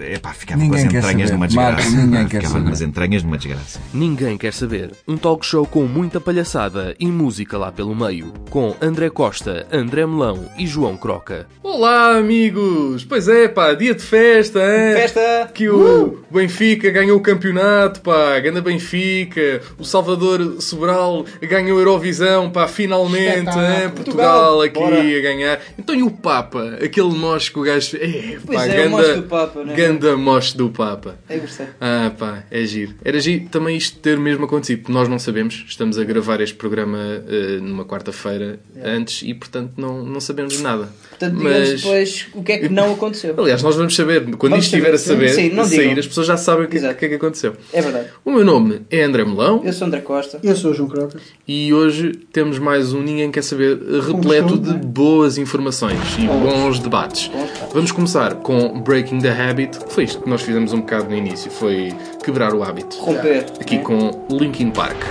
[0.00, 1.72] epá, ficava Ninguém com as quer entranhas numa desgraça.
[1.72, 2.64] Marcos, ninguém quer ficava saber.
[2.64, 3.80] com as entranhas numa desgraça.
[3.92, 4.90] Ninguém quer saber.
[5.06, 8.32] Um talk show com muita palhaçada e música lá pelo meio.
[8.50, 11.46] Com André Costa, André Melão e João Croca.
[11.62, 13.04] Olá, amigos!
[13.04, 14.94] Pois é, pá, dia de festa, hein?
[14.94, 15.50] Festa!
[15.52, 19.60] Que o Benfica ganhou o campeonato, pá, ganda Benfica.
[19.78, 23.90] O Salvador Sobral ganhou a Eurovisão, pá, finalmente, hein?
[23.94, 25.00] Portugal, Portugal, aqui bora.
[25.00, 25.60] a ganhar.
[25.78, 26.78] Então e o Papa?
[26.82, 27.12] Aquele
[27.52, 27.96] que o gajo...
[27.96, 29.74] É, Pois pá, é, o ganda, moche do Papa, né?
[29.82, 31.18] Ganda moche do Papa.
[31.28, 31.66] É gostei.
[31.80, 32.94] Ah, pá, é giro.
[33.04, 34.92] Era giro também isto ter mesmo acontecido.
[34.92, 35.64] Nós não sabemos.
[35.66, 40.88] Estamos a gravar este programa eh, numa quarta-feira antes e, portanto, não, não sabemos nada.
[41.22, 43.34] Portanto, digamos Mas- depois o que é que não aconteceu.
[43.38, 44.24] Aliás, nós vamos saber.
[44.36, 45.28] Quando Vamos isto estiver a saber.
[45.28, 45.98] Sim, não a sair, digam.
[45.98, 47.54] as pessoas já sabem o que, o que é que aconteceu.
[47.72, 48.08] É verdade.
[48.24, 50.40] O meu nome é André Melão Eu sou André Costa.
[50.42, 51.18] Eu sou o João Croca.
[51.46, 54.74] e hoje temos mais um Ninguém Quer Saber repleto de é?
[54.74, 57.30] boas informações e bons debates.
[57.72, 61.16] Vamos começar com Breaking the Habit, que foi isto que nós fizemos um bocado no
[61.16, 61.92] início, foi
[62.24, 62.96] quebrar o hábito.
[62.96, 63.46] Romper.
[63.60, 63.82] Aqui né?
[63.82, 65.02] com Linkin Park.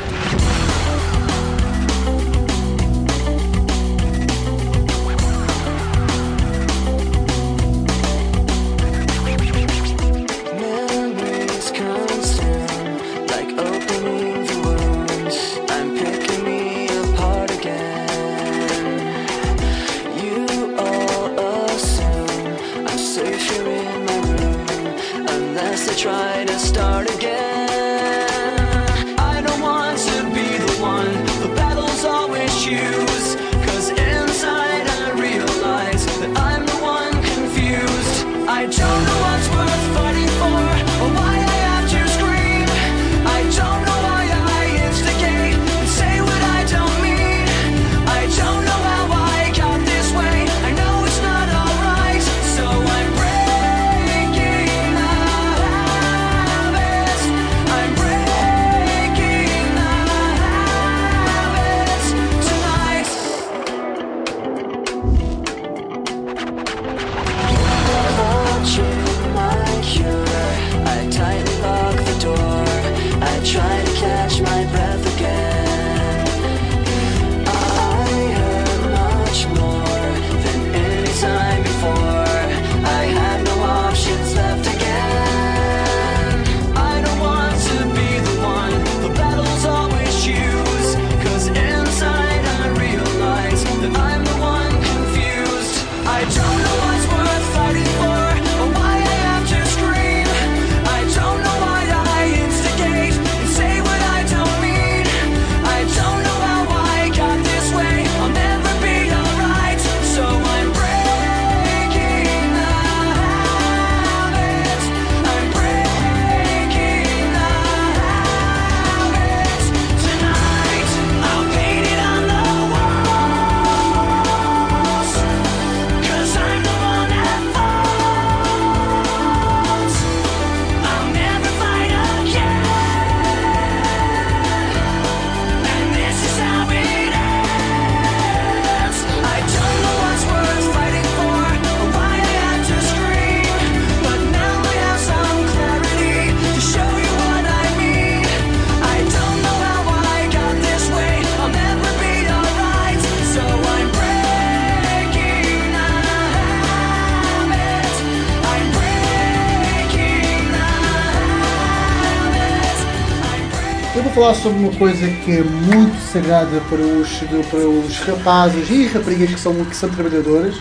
[164.14, 167.10] Vou falar sobre uma coisa que é muito sagrada para os,
[167.50, 170.56] para os rapazes e raparigas que são, que são trabalhadoras.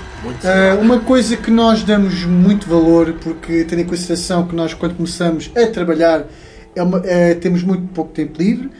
[0.45, 4.95] Ah, uma coisa que nós damos muito valor, porque tendo em consideração que nós, quando
[4.95, 6.25] começamos a trabalhar,
[6.77, 8.71] é uma- é, temos muito pouco tempo livre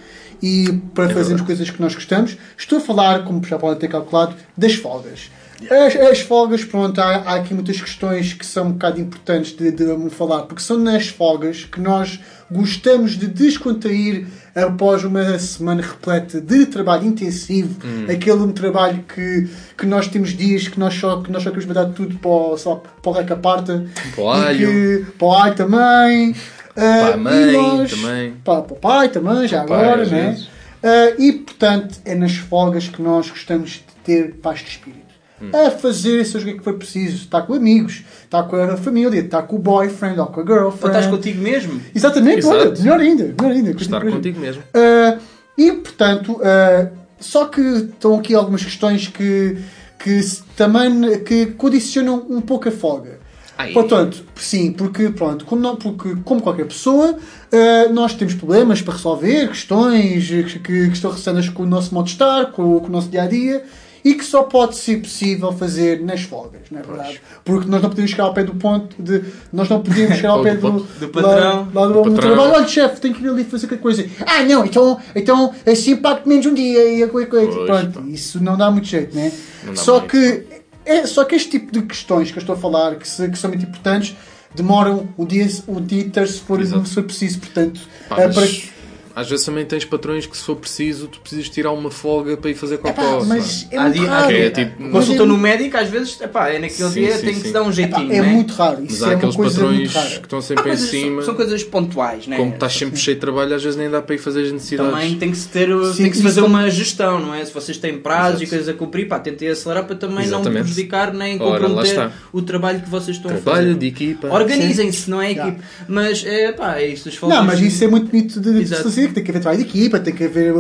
[0.43, 2.37] e para fazermos coisas que nós gostamos.
[2.57, 5.31] Estou a falar, como já podem ter calculado, das folgas.
[5.69, 9.71] As, as folgas, pronto, há, há aqui muitas questões que são um bocado importantes de,
[9.71, 12.21] de falar, porque são nas folgas que nós
[12.51, 17.79] gostamos de descontrair após uma semana repleta de trabalho intensivo,
[18.11, 21.93] aquele trabalho que, que nós temos dias que nós só, que nós só queremos mandar
[21.93, 23.87] tudo para o, só, para o reca parta.
[24.15, 24.59] Para o alho.
[24.69, 26.35] que- para o alho também.
[26.71, 28.35] Ah, Para a mãe e nós- também.
[28.45, 30.39] Para, para o pai também, já Para o pai, agora, né?
[30.83, 35.00] Ah, e portanto é nas folgas que nós gostamos de ter paz de espírito.
[35.43, 35.51] Hum.
[35.55, 37.17] A fazer seja o que é que for preciso.
[37.17, 40.49] Está com amigos, está com a família, está com o boyfriend ou com a Ou
[40.49, 40.97] girlfriend.
[40.97, 41.81] estás contigo mesmo?
[41.95, 42.57] Exatamente, Exato.
[42.59, 43.71] olha, melhor ainda, melhor ainda.
[43.71, 44.63] Estar contigo mesmo.
[44.75, 45.19] Ah,
[45.57, 46.89] e portanto, ah,
[47.19, 49.57] só que estão aqui algumas questões que,
[49.99, 50.21] que
[50.57, 53.19] também que condicionam um pouco a folga.
[53.57, 53.73] Ai.
[53.75, 57.17] Portanto, sim, porque, pronto, como, não- porque, como qualquer pessoa,
[57.53, 61.93] eh, nós temos problemas para resolver, questões que, que- que estão relacionadas com o nosso
[61.95, 63.63] modo de estar, com, com o nosso dia a dia.
[64.05, 67.21] E que só pode ser possível fazer nas folgas, não é verdade?
[67.45, 69.23] Porque nós não podemos chegar ao pé do ponto de.
[69.53, 71.69] Nós não podemos chegar ao pé do do, do patrão.
[71.75, 72.53] Lá, lá do, Do trabalho.
[72.53, 74.07] Olha, chefe, tenho que ir ali fazer qualquer coisa.
[74.27, 77.65] Ah, não, então, então assim pago menos um dia e qualquer coisa.
[77.67, 79.31] Pronto, isso não dá muito jeito, né?
[79.65, 80.45] Não dá Só que.
[80.87, 83.39] É, só que este tipo de questões que eu estou a falar, que, se- que
[83.39, 84.17] são muito importantes,
[84.55, 87.39] demoram o dia, o dia inteiro se for, se for preciso.
[87.39, 88.80] Portanto, Pá, é mas para-
[89.21, 92.51] Às vezes também tens patrões que, se for preciso, tu precisas tirar uma folga para
[92.51, 93.25] ir fazer Epá, cocó.
[93.25, 94.29] mas é muito raro.
[94.29, 97.17] dia- é tipo- Mas Consultou é no médico, às vezes, epá, é naquele Sim, dia
[97.17, 97.47] sim, tem que sim.
[97.49, 98.13] se dar um Epá, jeitinho.
[98.13, 98.29] é né?
[98.29, 98.83] muito raro.
[98.85, 101.23] Isso Mas é há uma aqueles coisa patrões que estão sempre em coisas- cima.
[101.23, 102.37] São coisas pontuais, né?
[102.37, 104.93] Como estás sempre cheio de trabalho, às vezes nem dá para ir fazer as necessidades.
[104.93, 107.45] Também tem que se ter, Sim, tem que se fazer como- uma gestão, não é?
[107.45, 108.45] Se vocês têm prazos Exato.
[108.45, 110.63] e coisas a cumprir, pá, tentem acelerar para também não Exatamente.
[110.63, 113.79] prejudicar nem Ora, comprometer o trabalho que vocês estão a Trabalho fazer.
[113.79, 114.29] de equipa.
[114.29, 115.49] Organizem-se, não é Já.
[115.49, 115.63] equipe?
[115.89, 117.11] Mas, é, pá, é isso.
[117.27, 120.01] Não, mas isso é muito bonito de, fazer, que tem que haver trabalho de equipa,
[120.01, 120.55] tem que haver,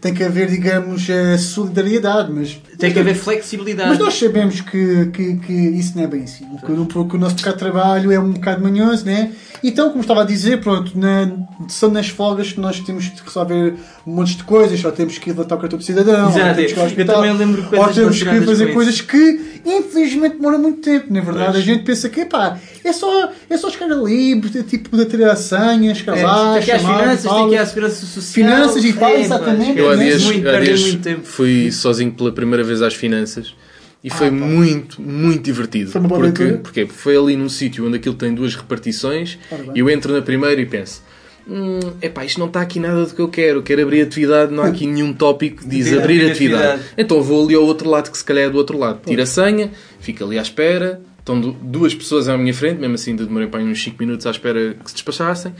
[0.00, 2.60] tem que haver digamos, eh, solidariedade, mas...
[2.78, 3.88] Tem que haver flexibilidade.
[3.90, 6.44] Mas nós sabemos que, que, que isso não é bem assim.
[6.66, 9.30] Que, o- porque o nosso bocado de trabalho é um bocado manhoso, né?
[9.64, 11.30] Então, como estava a dizer, pronto, na,
[11.68, 13.74] são nas folgas que nós temos de resolver
[14.04, 16.72] um monte de coisas, só temos que levantar o cartão de cidadão, Exato, ou temos
[16.72, 20.36] que ir ao eu hospital, também lembro coisas ou temos que fazer coisas que infelizmente
[20.36, 21.52] demoram muito tempo, na verdade.
[21.52, 21.56] Pois.
[21.58, 25.36] A gente pensa que, pá, é só, é só chegar ali, tipo, de ter a
[25.36, 28.06] senha, chegar É, lá, tem que ir às chamar, finanças, tem que ir à segurança
[28.06, 28.32] social.
[28.46, 29.78] Finanças e tal, É, exatamente.
[29.78, 31.20] Eu há dias, muito, há dias muito tempo.
[31.24, 33.54] fui sozinho pela primeira vez às finanças
[34.04, 34.36] e foi pá.
[34.36, 35.90] muito, muito divertido.
[35.90, 36.62] Foi uma boa porque, aventura?
[36.62, 39.38] porque foi ali num sítio onde aquilo tem duas repartições
[39.74, 41.02] e eu entro na primeira e penso.
[41.48, 43.62] Hum, epá, isto não está aqui nada do que eu quero.
[43.62, 46.64] Quero abrir atividade, não há aqui nenhum tópico que diz Abrir abrir atividade.
[46.66, 46.94] atividade.
[46.96, 49.00] Então vou ali ao outro lado, que se calhar é do outro lado.
[49.04, 51.00] Tiro a senha, fico ali à espera.
[51.18, 54.26] Estão du- duas pessoas à minha frente, mesmo assim ainda demorei para uns 5 minutos
[54.26, 55.52] à espera que se despachassem.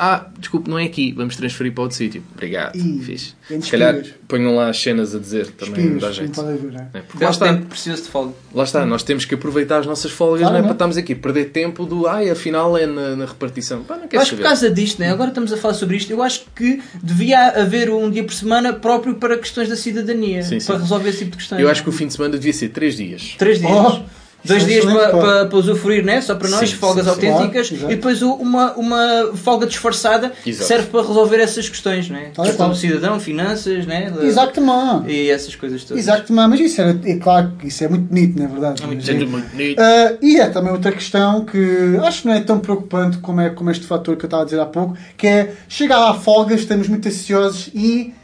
[0.00, 2.22] Ah, desculpe, não é aqui, vamos transferir para outro sítio.
[2.32, 3.34] Obrigado, fixe.
[3.48, 6.88] grandes Se calhar ponham lá as cenas a dizer, também Espigas, dá pode haver, né?
[6.94, 8.32] É, porque lá está, tempo precioso de folga.
[8.54, 10.68] lá está, nós temos que aproveitar as nossas folgas Claro, não é não é?
[10.68, 13.82] para estarmos aqui, perder tempo do ai, afinal é na, na repartição.
[13.82, 15.10] Pá, não quero acho que por causa disto, né?
[15.10, 18.72] agora estamos a falar sobre isto, eu acho que devia haver um dia por semana
[18.72, 20.66] próprio para questões da cidadania, Sim, sim.
[20.68, 21.60] para resolver esse tipo de questões.
[21.60, 23.34] Eu acho que o fim de semana devia ser 3 dias.
[23.36, 23.72] Três dias.
[23.72, 24.00] Oh,
[24.44, 26.20] Dois é dias para, para, para usufruir, né?
[26.20, 30.52] só para nós, Sim, folgas sim, autênticas, Claro, e depois uma, uma folga disfarçada que
[30.52, 32.30] serve para resolver essas questões, né?
[32.34, 32.70] Questão qual.
[32.70, 34.12] do cidadão, finanças, né?
[34.22, 35.10] Exatamente.
[35.10, 36.02] e essas coisas todas.
[36.02, 38.82] Exatamente, mas isso é, é claro que isso é muito bonito, na verdade.
[38.82, 39.80] É muito muito bonito.
[39.80, 43.50] Ah, e é também outra questão que acho que não é tão preocupante como, é,
[43.50, 46.54] como este fator que eu estava a dizer há pouco, que é chegar à folga,
[46.54, 48.14] estamos muito ansiosos e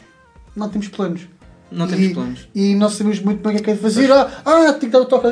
[0.55, 1.23] não temos planos.
[1.73, 2.49] Não temos e, planos.
[2.55, 4.11] E não sabemos muito bem o que é que é de fazer.
[4.13, 5.29] Ah, ah, tenho que dar um toque,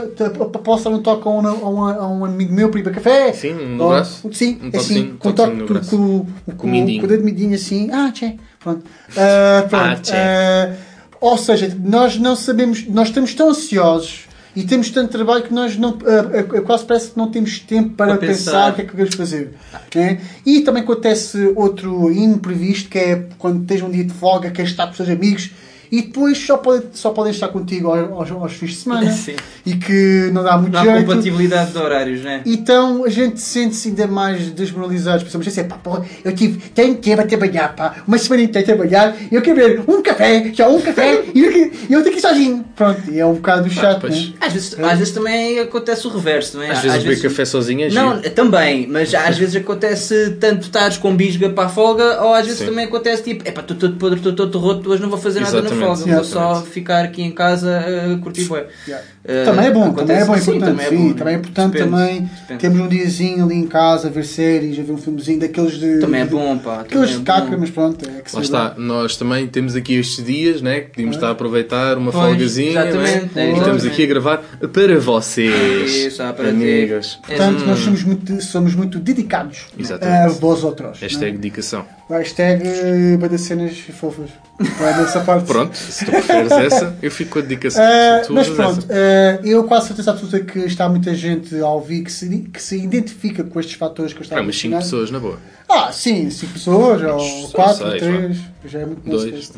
[0.64, 2.92] posso dar um toque a um, a um, a um amigo meu para ir para
[2.92, 3.32] café?
[3.32, 4.28] Sim, um no Ou- braço.
[4.32, 5.90] Sim, Um é assim, um com, toquezinho toque, no com, braço.
[5.90, 7.00] com, com, Com o mindinho.
[7.00, 7.90] com o dedo midinho assim.
[7.92, 8.36] Ah, tchê.
[8.58, 8.82] Pronto.
[9.16, 9.84] Ah, pronto.
[9.84, 10.12] Ah, tchê.
[10.16, 10.74] Ah,
[11.20, 14.22] ou seja, nós não sabemos, nós estamos tão ansiosos
[14.56, 17.90] e temos tanto trabalho que nós não, ah, ah, quase parece que não temos tempo
[17.90, 18.50] para, Para pensar.
[18.50, 18.72] pensar.
[18.72, 19.54] o que é que devemos fazer.
[19.94, 20.20] né?
[20.44, 24.86] E também acontece outro imprevisto que é quando tens um dia de folga, queres estar
[24.86, 25.50] com os teus amigos
[25.92, 29.36] e depois só, pode, só podem estar contigo aos, aos, fins de semana Sim.
[29.66, 31.06] e que não dá muito Não há jeito.
[31.06, 32.40] compatibilidade de horários, né?
[32.46, 35.22] Então a gente sente-se ainda mais desmoralizado.
[35.22, 38.74] Pensamos assim, pá, pô, eu tive tanto tempo a trabalhar, pá, uma semana inteira a
[38.76, 42.18] trabalhar, eu quero ver um café, já um café, e eu, que- eu tenho que
[42.18, 42.64] ir sozinho.
[42.74, 44.28] Pronto, e é um bocado chato, pois.
[44.30, 44.34] né?
[44.40, 46.70] Às vezes, às vezes também acontece o reverso, não é?
[46.70, 48.30] Às vezes beber café sozinho é Não, giro.
[48.30, 52.60] também, mas às vezes acontece tanto estares com bisga para a folga, ou às vezes
[52.60, 52.66] Sim.
[52.66, 55.60] também acontece tipo, epá, estou todo podre, estou todo roto, hoje não vou fazer nada
[55.82, 58.66] Exatamente, folga, vou só ficar aqui em casa a curtir bué.
[58.86, 59.06] Yeah.
[59.24, 60.70] Eh, também é bom, também é bom, sim, importante.
[60.70, 61.14] também é sim, bom, né?
[61.14, 62.60] também é importante Depende, também depende.
[62.60, 65.98] termos um diazinho ali em casa a ver séries, a ver um filmezinho daqueles de.
[66.00, 66.80] Também é bom, pá.
[66.80, 70.24] Aqueles de é caca, mas pronto, é que Lá está, nós também temos aqui estes
[70.24, 70.80] dias, né?
[70.80, 73.50] Que podíamos estar a aproveitar uma Pois, folgazinha, exatamente, né?
[73.50, 74.38] é, E estamos aqui a gravar
[74.72, 77.06] para vocês, Isso, ah, para amigos.
[77.22, 77.28] ti.
[77.28, 80.16] Portanto, É, nós somos muito, somos muito dedicados Exatamente.
[80.24, 81.00] a vós outros.
[81.00, 81.84] Hashtag dedicação.
[82.10, 84.30] Hashtag eh, bada cenas fofas.
[84.78, 85.46] Vai nessa parte.
[85.46, 87.82] Pronto, se tu preferes essa, eu fico com a dedicação.
[87.82, 88.92] Eh, tu mas pronto, essa.
[89.12, 92.76] Eh, eu quase certeza absoluta que está muita gente a ouvir que se, que se
[92.78, 94.82] identifica com estes fatores que eu estava Ah, a mas 5 mencionar.
[94.82, 95.38] pessoas, na boa.
[95.68, 99.52] Ah, sim, 5 pessoas, ou Só 4, seis, 3, já é muito Dois.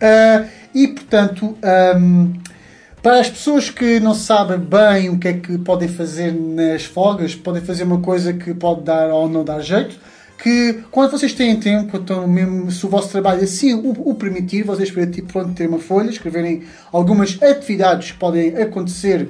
[0.00, 0.44] Ah,
[0.74, 2.32] e portanto, ahm,
[3.02, 7.34] para as pessoas que não sabem bem o que é que podem fazer nas folgas,
[7.34, 9.96] podem fazer uma coisa que pode dar ou não dar jeito.
[10.42, 14.62] Que quando vocês têm tempo, então mesmo se o vosso trabalho assim o, o permitir,
[14.62, 19.28] vocês podem tipo, pronto, ter uma folha, escreverem algumas atividades que podem acontecer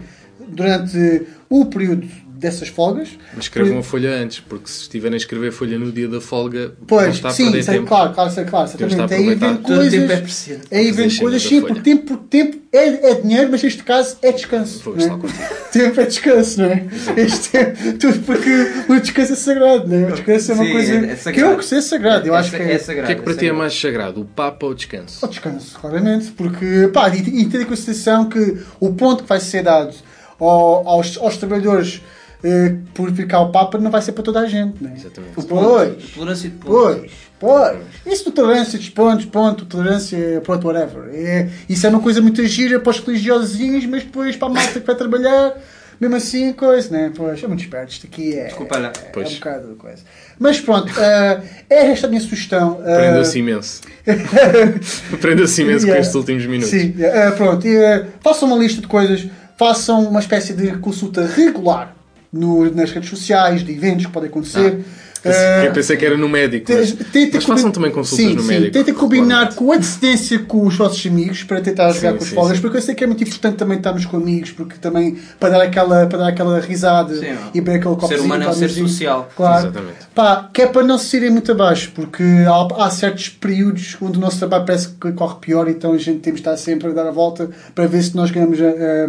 [0.49, 2.07] durante o período
[2.39, 3.09] dessas folgas.
[3.35, 6.21] Mas escrevam a folha antes, porque se estiverem a escrever a folha no dia da
[6.21, 7.87] folga, Pois, estar a sim, perder isso é tempo.
[7.89, 9.15] claro, claro, isso é claro, está exatamente.
[9.15, 9.49] Aí aproveitar.
[9.55, 9.93] vem coisas.
[9.93, 10.61] tempo é preciso.
[10.71, 14.31] Aí vem coisas, sim, porque tempo, porque tempo é, é dinheiro, mas neste caso é
[14.33, 14.81] descanso.
[14.85, 15.09] Vou não é?
[15.19, 15.59] contigo.
[15.73, 16.87] Tempo é descanso, não é?
[17.17, 17.65] Este é
[18.01, 18.51] tudo porque
[18.89, 20.05] o descanso é sagrado, não é?
[20.11, 21.57] O descanso é uma Sim, coisa é- é sagrado.
[21.59, 22.27] que eu é sagrado.
[22.29, 23.07] Eu acho que é, é O sagrado.
[23.07, 23.59] que é que para ti é sagrado.
[23.59, 25.25] mais sagrado, o Papa ou o descanso?
[25.27, 26.31] o descanso, claramente.
[26.31, 29.95] Porque, pá, e, e ter em consideração que o ponto que vai ser dado
[30.41, 32.01] ao- aos, aos trabalhadores
[32.43, 34.95] eh, por ficar o Papa não vai ser para toda a gente, não é?
[34.95, 35.35] Exatamente.
[35.47, 36.11] Pois.
[36.15, 36.73] Tolerância de pontos.
[36.75, 37.79] Pois, pois.
[38.07, 41.09] Isso de tolerância de pontos, ponto, tolerância, pronto, whatever.
[41.13, 44.81] É, isso é uma coisa muito gira para os religiosinhos, mas depois para a malta
[44.81, 45.55] que vai trabalhar,
[46.01, 47.13] mesmo assim, coisa, né?
[47.15, 47.91] Pois, é muito esperto.
[47.93, 48.93] Isto aqui é, Desculpa lá.
[49.15, 50.03] é, é um bocado coisa.
[50.39, 52.81] Mas pronto, eh, é esta a minha sugestão.
[52.87, 53.81] eh, Aprendeu-se imenso.
[55.13, 56.01] Aprendeu-se imenso com Yeah.
[56.01, 56.71] estes últimos minutos.
[56.71, 57.67] Sim, eh, pronto.
[57.67, 59.27] Eh, façam uma lista de coisas,
[59.57, 61.95] façam uma espécie de consulta regular
[62.33, 64.81] no- nas redes sociais, de eventos que podem acontecer.
[65.25, 68.41] Eh, Eu pensei que era no médico, mas, Tenta mas façam também consultas sim, no
[68.43, 68.73] sim, médico.
[68.73, 72.61] Tenta combinar com antecedência com os vossos amigos para tentar jogar Sim, com os sim.
[72.61, 75.63] porque eu sei que é muito importante também estarmos com amigos, porque também para dar
[75.63, 78.53] aquela, para dar aquela risada Sim, e beber aquele o copo ser humano é um
[78.53, 79.29] ser social.
[79.35, 79.65] Claro.
[79.67, 79.97] Exatamente.
[80.15, 84.19] Pá, que é para não se irem muito abaixo, porque há, há certos períodos onde
[84.19, 86.93] o nosso trabalho parece que corre pior, então a gente temos de estar sempre a
[86.93, 89.09] dar a volta para ver se nós ganhamos eh,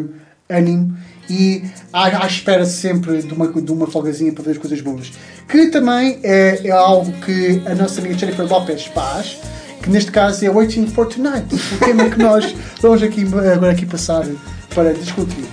[0.49, 0.97] eh, ânimo
[1.29, 5.12] e à, à espera sempre de uma, de uma folgazinha para ver as coisas boas.
[5.48, 9.38] Que também é, é algo que a nossa amiga Jennifer Lopez faz,
[9.81, 13.86] que neste caso é Waiting for Tonight, o tema que nós vamos aqui, agora aqui
[13.86, 14.25] passar
[14.74, 15.45] para discutir.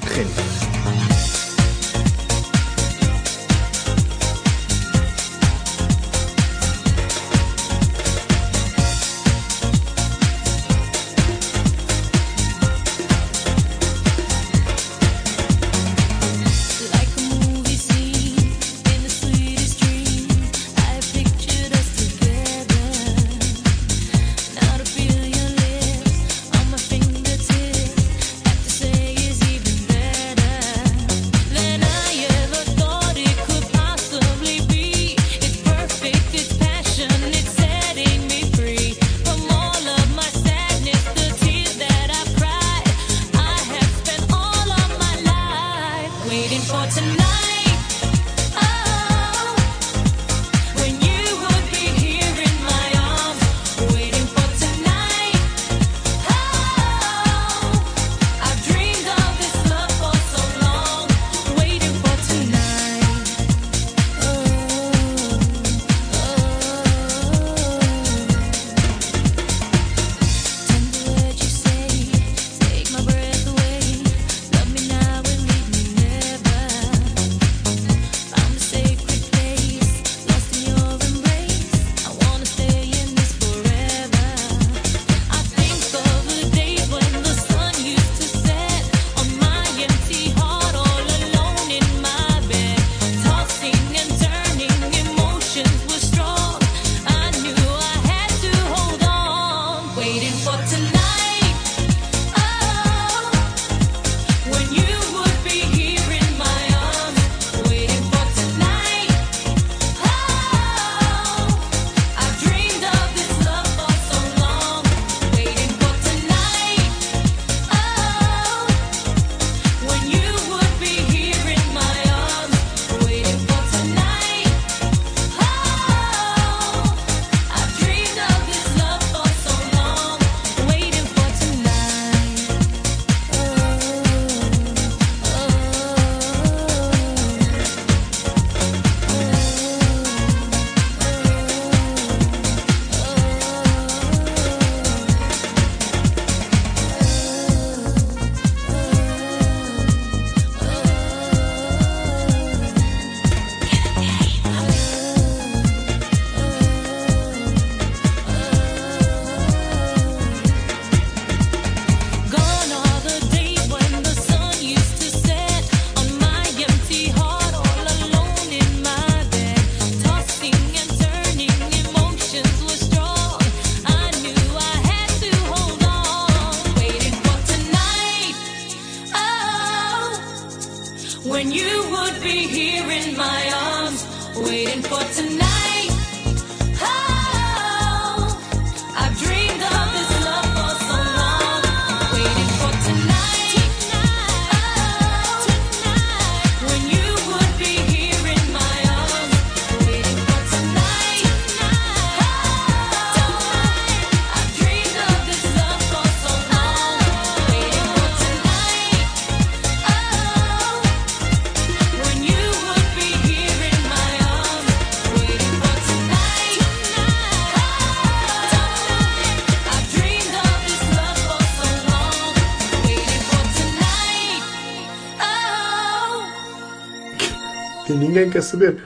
[228.36, 228.76] Quer saber.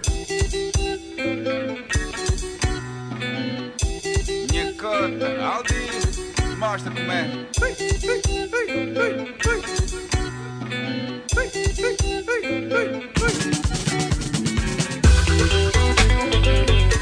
[4.49, 5.75] Minha cota, Aldi,
[6.57, 7.28] mostra como é.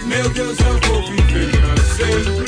[0.06, 2.47] Meu Deus, eu vou viver pra sempre.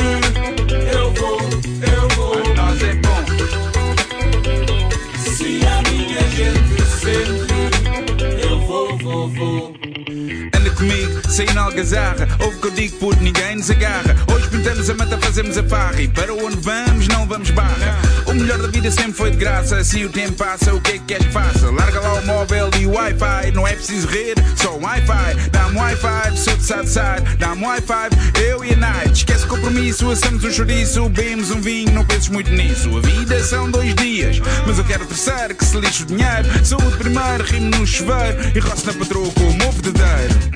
[11.31, 12.29] Sem algazarra.
[12.41, 14.17] Ouve o que eu digo por ninguém nos agarra.
[14.33, 16.03] Hoje pintamos a mata, fazemos a farra.
[16.03, 17.99] E para onde vamos, não vamos barra.
[18.27, 19.77] O melhor da vida sempre foi de graça.
[19.77, 21.71] Assim o tempo passa, o que é que queres que faça?
[21.71, 23.53] Larga lá o móvel e o Wi-Fi.
[23.55, 25.51] Não é preciso rede, só Wi-Fi.
[25.51, 27.37] Dá-me Wi-Fi, sou de side side.
[27.39, 28.09] Dá-me Wi-Fi,
[28.41, 29.13] eu e a night.
[29.13, 31.09] Esquece o compromisso, assamos um chouriço.
[31.09, 32.97] Bebemos um vinho, não penses muito nisso.
[32.97, 35.55] A vida são dois dias, mas eu quero o terceiro.
[35.55, 36.49] Que se lixe o dinheiro.
[36.65, 38.39] Saúde primeiro, rimo no chuveiro.
[38.55, 40.50] E roço na patroa com o meu verdadeiro.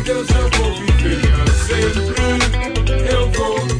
[0.00, 1.20] Deus, eu vou viver
[1.66, 3.10] sempre.
[3.10, 3.77] Eu vou.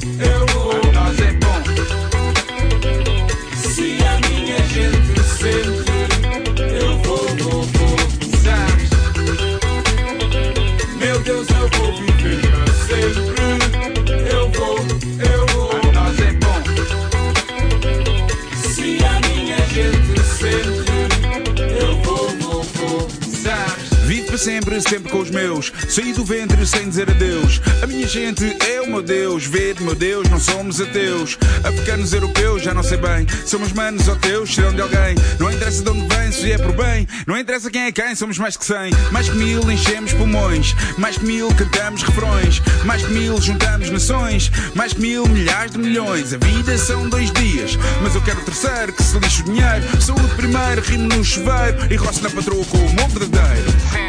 [24.48, 25.70] Sempre, sempre com os meus.
[25.90, 27.60] Saí do ventre sem dizer adeus.
[27.82, 29.44] A minha gente é o meu Deus.
[29.44, 31.36] Vede, meu Deus, não somos ateus.
[31.62, 33.26] Africanos, europeus, já não sei bem.
[33.44, 35.16] Somos manos ou teus, serão de alguém.
[35.38, 37.06] Não interessa de onde vem, se é por bem.
[37.26, 38.90] Não interessa quem é quem, somos mais que cem.
[39.12, 40.74] Mais que mil, enchemos pulmões.
[40.96, 42.62] Mais que mil, cantamos refrões.
[42.86, 44.50] Mais que mil, juntamos nações.
[44.74, 46.32] Mais que mil, milhares de milhões.
[46.32, 48.94] A vida são dois dias, mas eu quero o terceiro.
[48.94, 49.84] Que se lixe o dinheiro.
[50.00, 51.92] Saúde primeiro, rimo no chuveiro.
[51.92, 54.07] E roço na patroa com o meu verdadeiro.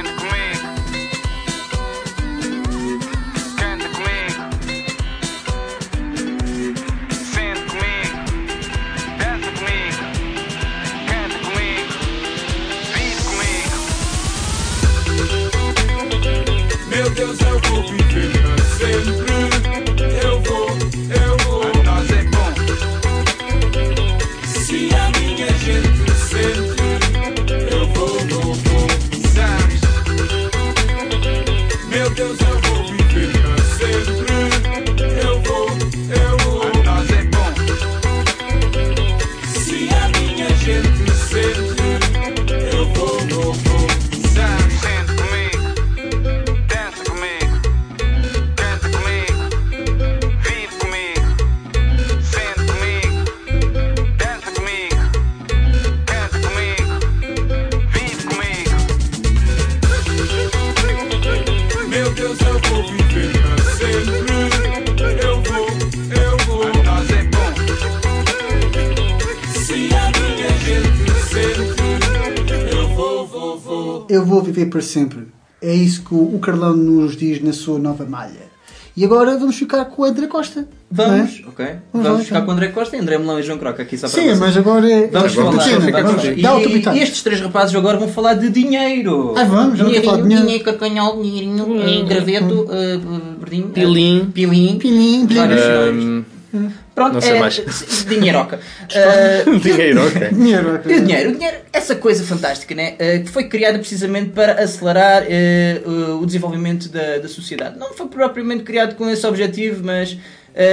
[74.89, 75.27] Sempre.
[75.61, 78.49] É isso que o Carlão nos diz na sua nova malha.
[78.97, 80.67] E agora vamos ficar com o André Costa.
[80.91, 81.65] Vamos, não ok.
[81.93, 82.45] Vamos Vamos, ficar então.
[82.45, 84.09] com o André Costa e André Melão e João Croca aqui só é?
[84.09, 84.39] para Sim, vocês.
[84.39, 85.07] mas agora é.
[85.07, 85.63] Vamos agora falar.
[85.63, 86.41] pequena, vamos vamos.
[86.41, 86.83] falar.
[86.83, 89.33] Dá E, e estes três rapazes agora vão falar de dinheiro.
[89.37, 90.43] Ah, vamos, quero falar de dinheiro.
[90.45, 92.99] Dinheirinho, carcanhol, dinheirinho, eh, graveto, eh,
[93.39, 94.31] verdinho, eh, Pilim.
[94.33, 95.39] pilim, Pilim, pilim.
[95.41, 96.73] Ahm, sinónimos.
[96.99, 97.61] Pronto, não sei é, mais.
[98.07, 98.59] dinheiroca.
[98.93, 100.29] Eh, dinheiro, ok.
[100.29, 102.95] Dinheiro, e o dinheiro, o dinheiro, essa coisa fantástica, né?
[102.99, 105.81] eh, que foi criada precisamente para acelerar eh,
[106.19, 107.77] o desenvolvimento da, da sociedade.
[107.77, 110.17] Não foi propriamente criado com esse objetivo, mas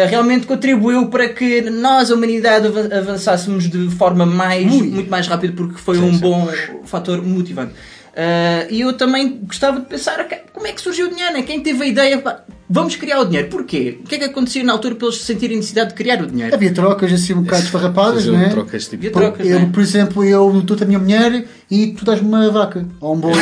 [0.09, 4.93] realmente contribuiu para que nós, a humanidade, avan- avançássemos de forma mais, Muito.
[4.95, 6.49] muito mais rápida, porque foi um bom
[6.85, 7.73] fator motivante.
[8.17, 11.43] Eh, E eu também gostava de pensar como é que surgiu o dinheiro, né?
[11.43, 13.49] quem teve a ideia, pá, vamos criar o dinheiro.
[13.49, 13.99] Porquê?
[14.03, 16.55] O que é que acontecia na altura para eles sentirem necessidade de criar o dinheiro?
[16.55, 18.47] Havia trocas assim um bocado esfarrapadas, não é?
[18.47, 19.03] um trocas tipo.
[19.11, 19.71] Por- trocas, eu, né?
[19.71, 23.33] por exemplo, eu dou-te a minha mulher e tu dás-me uma vaca, ou um boi,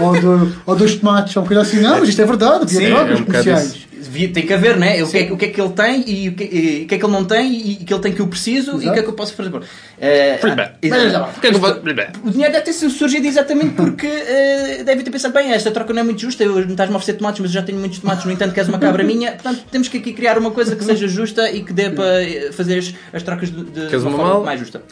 [0.00, 1.80] ou, ou, do- ou dois tomates, ou uma coisa assim.
[1.80, 3.88] Não, mas isto é verdade, havia Sim, trocas é um comerciais.
[4.32, 5.02] Tem que haver, né?
[5.02, 6.86] O que, é, que- o que é que ele tem e o que, e o
[6.88, 8.88] que é que ele não tem e o que ele tem que eu preciso e
[8.88, 9.50] o que é que eu posso fazer.
[10.40, 10.66] Pois bem.
[10.92, 11.28] ah.
[11.36, 12.06] O é bem.
[12.24, 16.00] O dinheiro deve ter surgido exatamente porque eh, deve ter pensado, bem, esta troca não
[16.00, 18.24] é muito justa, eu não estás-me a oferecer tomates, mas eu já tenho muitos tomates,
[18.24, 21.08] no entanto queres uma cabra minha, portanto temos que aqui criar uma coisa que seja
[21.08, 24.18] justa e que dê para eh, fazer as, as trocas de, de Queres uma uma
[24.18, 24.82] forma mais justa.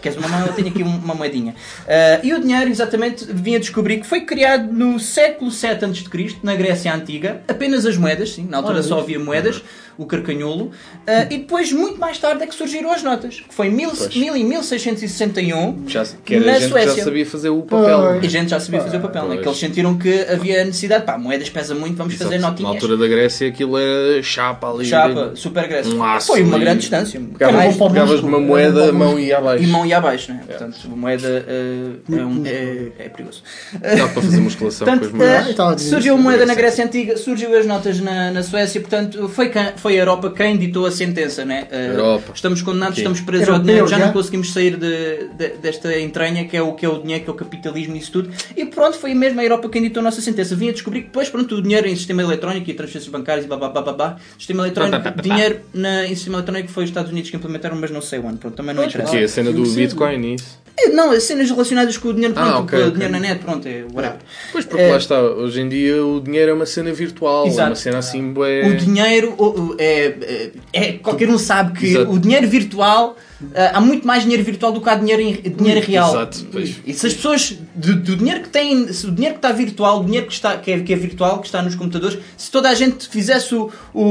[0.00, 0.46] Queres uma mala?
[0.46, 1.54] Eu tenho aqui um- uma moedinha.
[1.86, 6.54] Eh, e o dinheiro, exatamente, vinha descobrir que foi criado no século VII a.C., na
[6.54, 9.62] Grécia Antiga, apenas as moedas, sim, na altura só havia moedas,
[9.98, 10.70] o carcanholo,
[11.06, 13.90] eh, e depois, muito mais tarde, é que surgiram as notas, que foi em mil,
[14.16, 17.04] mil e 1661 Já, que era na gente que já Suécia.
[17.04, 18.20] sabia fazer o papel.
[18.22, 19.28] E a gente já sabia fazer o papel, né?
[19.28, 19.40] Pois.
[19.42, 22.42] que eles sentiram que havia necessidade, pá, moedas pesa muito, vamos fazer Exato.
[22.42, 22.74] Na notinhas.
[22.74, 24.84] altura da Grécia aquilo era chapa ali.
[24.84, 25.94] Chapa, super Grécia.
[25.94, 27.20] Um aço Foi uma grande distância.
[27.38, 29.62] Pegavas, uma moeda, a mão ia abaixo.
[29.62, 30.42] E mão e abaixo, né?
[30.46, 33.42] Portanto, a moeda eh, é, um- é- é perigoso.
[33.80, 35.58] Dá para fazer musculação com as Portanto, moedas.
[35.58, 39.28] eh, a surgiu a moeda na Grécia Antiga, surgiu as notas na, na Suécia, portanto,
[39.28, 39.50] foi,
[39.82, 41.66] foi a Europa quem ditou a sentença, né?
[41.70, 42.32] Eh, Europa.
[42.34, 44.06] Estamos condenados, estamos presos Europeu, ao dinheiro, já já?
[44.06, 47.30] não conseguimos sair de, de- desta entranha que é, o, que é o dinheiro, que
[47.30, 48.30] é o capitalismo e isso tudo.
[48.56, 50.54] E pronto, foi mesmo a Europa quem ditou a nossa sentença.
[50.54, 53.56] Vinha descobrir que depois, pronto, o dinheiro em sistema eletrónico e transferências bancárias e blá
[53.56, 57.30] blá blá blá, blá sistema eletrónico, dinheiro na, em sistema eletrónico foi os Estados Unidos
[57.30, 59.12] que implementaram, mas não sei onde, pronto, também não interessa.
[59.16, 59.80] Aqui, a cena do Sim, sim.
[59.80, 60.61] Bitcoin, isso.
[60.78, 62.92] É, Não, as cenas relacionadas com o dinheiro, pronto, Ah, ok, com o ok.
[62.92, 64.18] dinheiro na net, pronto, é whatever.
[64.52, 64.90] Pois, porque É.
[64.90, 67.68] lá está, hoje em dia o dinheiro é uma cena virtual, é Exato.
[67.70, 68.66] uma cena assim, bué...
[68.68, 69.36] O dinheiro
[69.78, 72.10] é, é- é- Qualquer um sabe que Exato.
[72.10, 73.16] o dinheiro virtual.
[73.54, 76.10] Ah, há muito mais dinheiro virtual do que há dinheiro, em- dinheiro real.
[76.10, 76.76] Exato, pois.
[76.86, 77.56] E se as pessoas.
[77.74, 78.92] Do, do dinheiro que têm.
[78.92, 81.40] Se o dinheiro que está virtual, o dinheiro que, está, que, é, que é virtual,
[81.40, 84.02] que está nos computadores, se toda a gente fizesse o, o-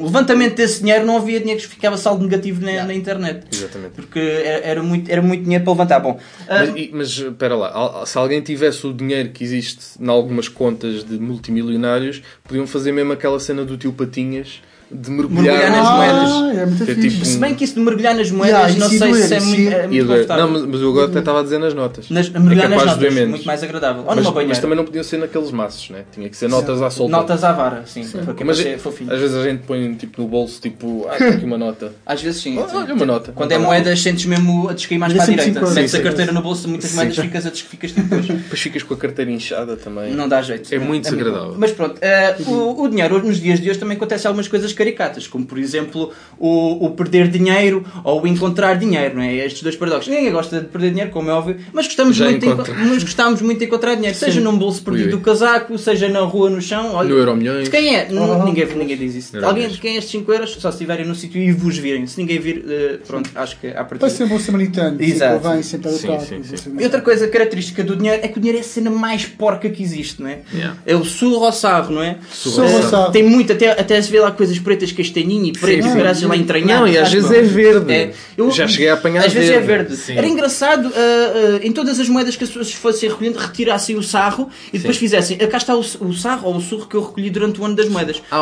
[0.00, 3.44] o- levantamento desse dinheiro, não havia dinheiro que ficava saldo negativo na, na internet.
[3.52, 3.92] Exatamente.
[3.94, 6.00] Porque era, era muito, era muito dinheiro para levantar.
[6.00, 10.48] Bom, ah, Mas, mas espera lá, se alguém tivesse o dinheiro que existe em algumas
[10.48, 14.60] contas de multimilionários, podiam fazer mesmo aquela cena do tio Patinhas
[14.92, 16.58] de mergulhar, Mergulhar nas Ah, moedas.
[16.58, 18.88] é muito Que é tipo se bem que isso de mergulhar nas moedas, Yeah, não
[18.88, 20.44] sei doer, se é muito, é muito confortável.
[20.46, 22.10] não, mas, mas eu agora até estava a dizer nas notas.
[22.10, 24.00] Nas, é mergulhar nas de doer notas, muito mais agradável.
[24.02, 24.60] Ou Mas, numa mas banheira.
[24.60, 26.04] também não podiam ser naqueles maços, né?
[26.12, 27.12] Tinha que ser notas à solta.
[27.16, 28.04] Notas à vara, sim.
[28.24, 29.12] Porque Mas é fofinho.
[29.12, 31.92] às vezes a gente põe tipo no bolso, tipo, ah, aqui uma nota.
[32.04, 32.56] Às vezes sim.
[32.56, 32.76] Sim.
[32.76, 33.32] olha uma nota.
[33.32, 35.70] Quando é moedas, sentes mesmo a descair mais Mas para a é direita.
[35.70, 36.96] Metes a carteira no bolso, muitas Sim.
[36.96, 38.26] moedas, ficas a ficas depois.
[38.26, 40.12] Depois ficas com a carteira inchada também.
[40.12, 40.74] Não dá jeito.
[40.74, 41.54] É muito desagradável.
[41.56, 45.26] Mas pronto, eh, o, dinheiro hoje, nos dias de hoje também acontece algumas coisas caricatas,
[45.26, 49.34] como por exemplo o, o perder dinheiro ou o encontrar dinheiro, não é?
[49.34, 50.08] Estes dois paradoxos.
[50.08, 53.42] Ninguém gosta de perder dinheiro, como é óbvio, mas gostamos, Já muito, de, mas gostamos
[53.42, 55.18] muito de encontrar dinheiro, seja num bolso perdido Ui, ui.
[55.18, 56.94] do casaco, seja na rua, no chão.
[56.94, 57.64] Olha, No Euro Milhões.
[57.64, 58.08] De quem é?
[58.10, 58.44] Oh.
[58.44, 59.36] Ninguém, ninguém diz isso.
[59.36, 60.50] Euro Alguém de quem é estes 5 euros?
[60.52, 62.06] Só se estiverem no sítio e vos virem.
[62.06, 64.10] Se ninguém vir, eh, pronto, acho que há Vai partida.
[64.10, 64.96] ser um bom samaritano.
[65.02, 65.48] Exato.
[65.48, 66.76] Vem, sempre Sim, sim, sim.
[66.78, 69.68] E outra coisa característica do dinheiro é que o dinheiro é a cena mais porca
[69.68, 70.38] que existe, não é?
[70.54, 70.76] Yeah.
[70.86, 72.16] É o surro ao sarro, não é?
[72.30, 73.12] Surro ao sarro.
[73.12, 75.96] Tem muito, até, até se vê lá coisas pretas, castanhinho e preto, Sim.
[75.96, 76.86] graças lá entranhado.
[76.86, 77.92] Não, e às vezes é verde.
[77.92, 79.96] É, eu- Já cheguei a apanhar Às vezes é verde.
[79.96, 80.16] Sim.
[80.16, 84.02] Era engraçado ah, ah, em todas as moedas que as pessoas fossem recolhendo, retirassem o
[84.02, 85.00] sarro e depois Sim.
[85.00, 85.38] fizessem.
[85.40, 87.74] "Ah, Cá está o, o sarro ou o surro que eu recolhi durante o ano
[87.74, 88.22] das moedas.
[88.30, 88.36] Há,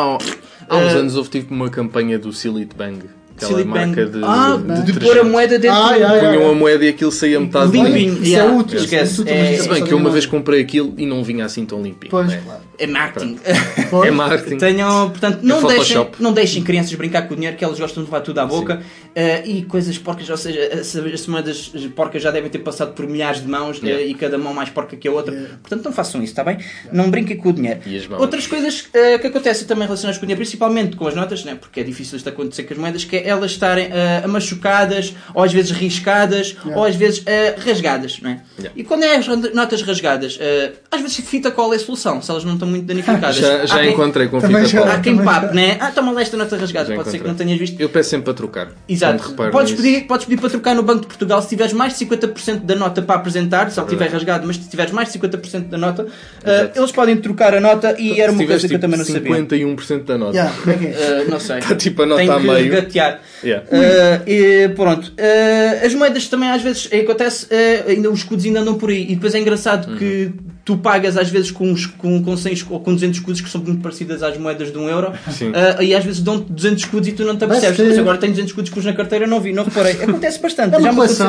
[0.69, 2.99] há uns Eh, anos houve tipo uma campanha do Silit Bang.
[3.45, 4.09] Aquela Silly marca Bang.
[4.19, 6.37] de, ah, de, de, pôr a moeda dentro Ah, yeah, yeah.
[6.37, 7.95] Punham a moeda e aquilo saía metade Limpinho.
[7.95, 8.21] limpo.
[8.23, 8.79] Isso Yeah, é útil.
[8.79, 9.23] esquece.
[9.27, 11.81] é É- Se bem que eu uma vez comprei aquilo e não vinha assim tão
[11.81, 12.11] limpinho.
[12.11, 12.41] Pois, né?
[12.45, 12.61] claro.
[12.77, 13.37] É marketing.
[13.89, 14.07] Pois.
[14.07, 14.57] É marketing.
[14.57, 16.21] Tenham, portanto, não, deixem, Photoshop.
[16.21, 18.81] não deixem crianças brincar com o dinheiro, que elas gostam de levar tudo à boca.
[19.15, 23.07] eh, e coisas porcas, ou seja, as, as moedas porcas já devem ter passado por
[23.07, 24.03] milhares de mãos Yeah.
[24.03, 25.33] eh, e cada mão mais porca que a outra.
[25.61, 26.57] Portanto, não façam isso, está bem?
[26.93, 27.79] Não brinquem com o dinheiro.
[27.85, 28.21] E as mãos?
[28.21, 31.55] Outras coisas eh, que acontecem também relacionadas com o dinheiro, principalmente com as notas, né?
[31.59, 35.43] porque é difícil isto acontecer com as moedas, que é elas estarem eh, machucadas, ou
[35.43, 38.19] às vezes riscadas, ou às vezes eh, rasgadas.
[38.21, 38.41] Não é?
[38.57, 38.73] Yeah.
[38.75, 42.29] E quando é as notas rasgadas, eh, às vezes fita cola é a solução, se
[42.31, 43.35] elas não estão muito danificadas.
[43.35, 44.93] Já, já quem- encontrei com Também fita já- cola.
[44.93, 45.77] Há quem pape, né?
[45.79, 46.89] Ah, toma lá esta nota rasgada.
[46.89, 47.31] Já Pode ser que encontrei.
[47.31, 47.79] não tenhas visto.
[47.79, 48.67] Eu peço sempre para trocar.
[48.87, 49.33] Exato.
[49.33, 49.75] Podes nisso.
[49.83, 52.75] pedir, podes pedir para trocar no Banco de Portugal se tiveres mais de 50% da
[52.75, 56.07] nota para apresentar, se ele estiver rasgado, mas se tiveres mais de 50% da nota,
[56.45, 56.79] Exato.
[56.79, 59.31] eles podem trocar a nota e era uma coisa que eu tipo, também não sabia.
[59.35, 60.37] 51% da nota.
[60.37, 61.25] Yeah, é é?
[61.29, 61.59] Não sei.
[61.59, 62.63] Está tipo a nota Tenho a que meio.
[62.73, 63.18] regatear.
[63.43, 63.65] Yeah.
[63.71, 65.13] Ah, e pronto.
[65.17, 69.03] Ah, as moedas também às vezes acontece, ah, ainda os escudos ainda andam por aí.
[69.03, 70.31] E depois é engraçado que
[70.69, 73.49] tu pagas às vezes com, uns- com, com 100 escu- ou com 200 escudos que
[73.49, 75.11] são muito parecidas às moedas de 1 euro.
[75.31, 75.51] Sim.
[75.55, 77.75] Ah, e às vezes dão-te 200 escudos e tu não te apercebes.
[77.77, 79.93] que- Mas agora tenho 200 escudos na carteira, não vi, não reparei.
[79.93, 80.75] Acontece bastante.
[80.75, 81.25] É uma já me aconteceu-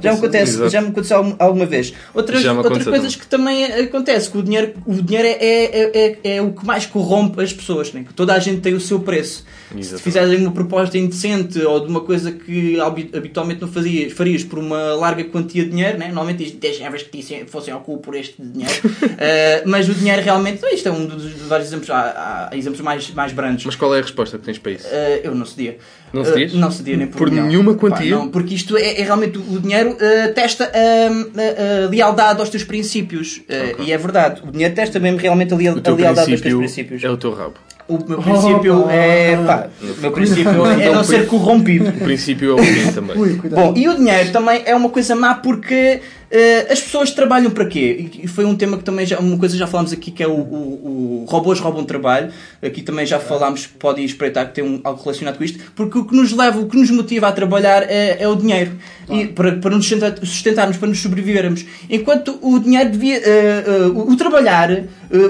[0.00, 0.70] já me acontece, Exato.
[0.70, 1.92] já me aconteceu algum- alguma vez.
[2.14, 3.18] Outras, outras coisas também.
[3.18, 6.86] que também acontece, que o dinheiro, o dinheiro é, é, é, é o que mais
[6.86, 8.04] corrompe as pessoas, né?
[8.08, 9.44] que toda a gente tem o seu preço.
[9.82, 14.42] Se fizerem uma proposta indecente ou de uma coisa que habi- habitualmente não fazias, farias
[14.42, 16.06] por uma larga quantia de dinheiro, né?
[16.06, 18.72] normalmente diz 10 euros que dissem- fossem ao cu por este dinheiro,
[19.20, 22.80] Eh, mas o dinheiro realmente, isto é um dos dos vários exemplos, há, há exemplos
[22.80, 23.64] mais, mais brandos.
[23.64, 24.86] Mas qual é a resposta que tens para isso?
[24.86, 25.76] Uh, eu não cedia.
[26.12, 26.52] Não Uh, cedias?
[26.54, 28.16] não cedia nem por, Por nenhuma Pá, quantia?
[28.16, 30.70] não, porque isto é, é realmente o, dinheiro uh, testa
[31.10, 33.38] hum, a, a lealdade aos teus princípios.
[33.48, 36.40] Uh, E é verdade, o dinheiro testa mesmo realmente a, O a lealdade aos teus
[36.40, 37.04] princípio princípios.
[37.04, 37.54] é o teu rabo.
[37.88, 39.34] O meu princípio Oh, é.
[39.36, 39.56] pá.
[39.58, 41.88] Pá, o meu princípio é Então, não ser corrompido.
[41.88, 43.16] O princípio é o fim também.
[43.50, 47.64] Bom, e o dinheiro também é uma coisa má porque eh, as pessoas trabalham para
[47.66, 48.10] quê?
[48.22, 50.32] E foi um tema que também já, uma coisa já falámos aqui que é o,
[50.32, 52.30] o, o robôs roubam trabalho.
[52.62, 56.04] Aqui também já falámos, podem espreitar que tem um, algo relacionado com isto, porque o
[56.04, 58.72] que nos leva, o que nos motiva a trabalhar é, é o dinheiro.
[59.10, 61.64] E para, para nos sustentar- sustentarmos, para nos sobrevivermos.
[61.88, 63.16] Enquanto o dinheiro devia.
[63.16, 64.70] eh, eh, o, o trabalhar,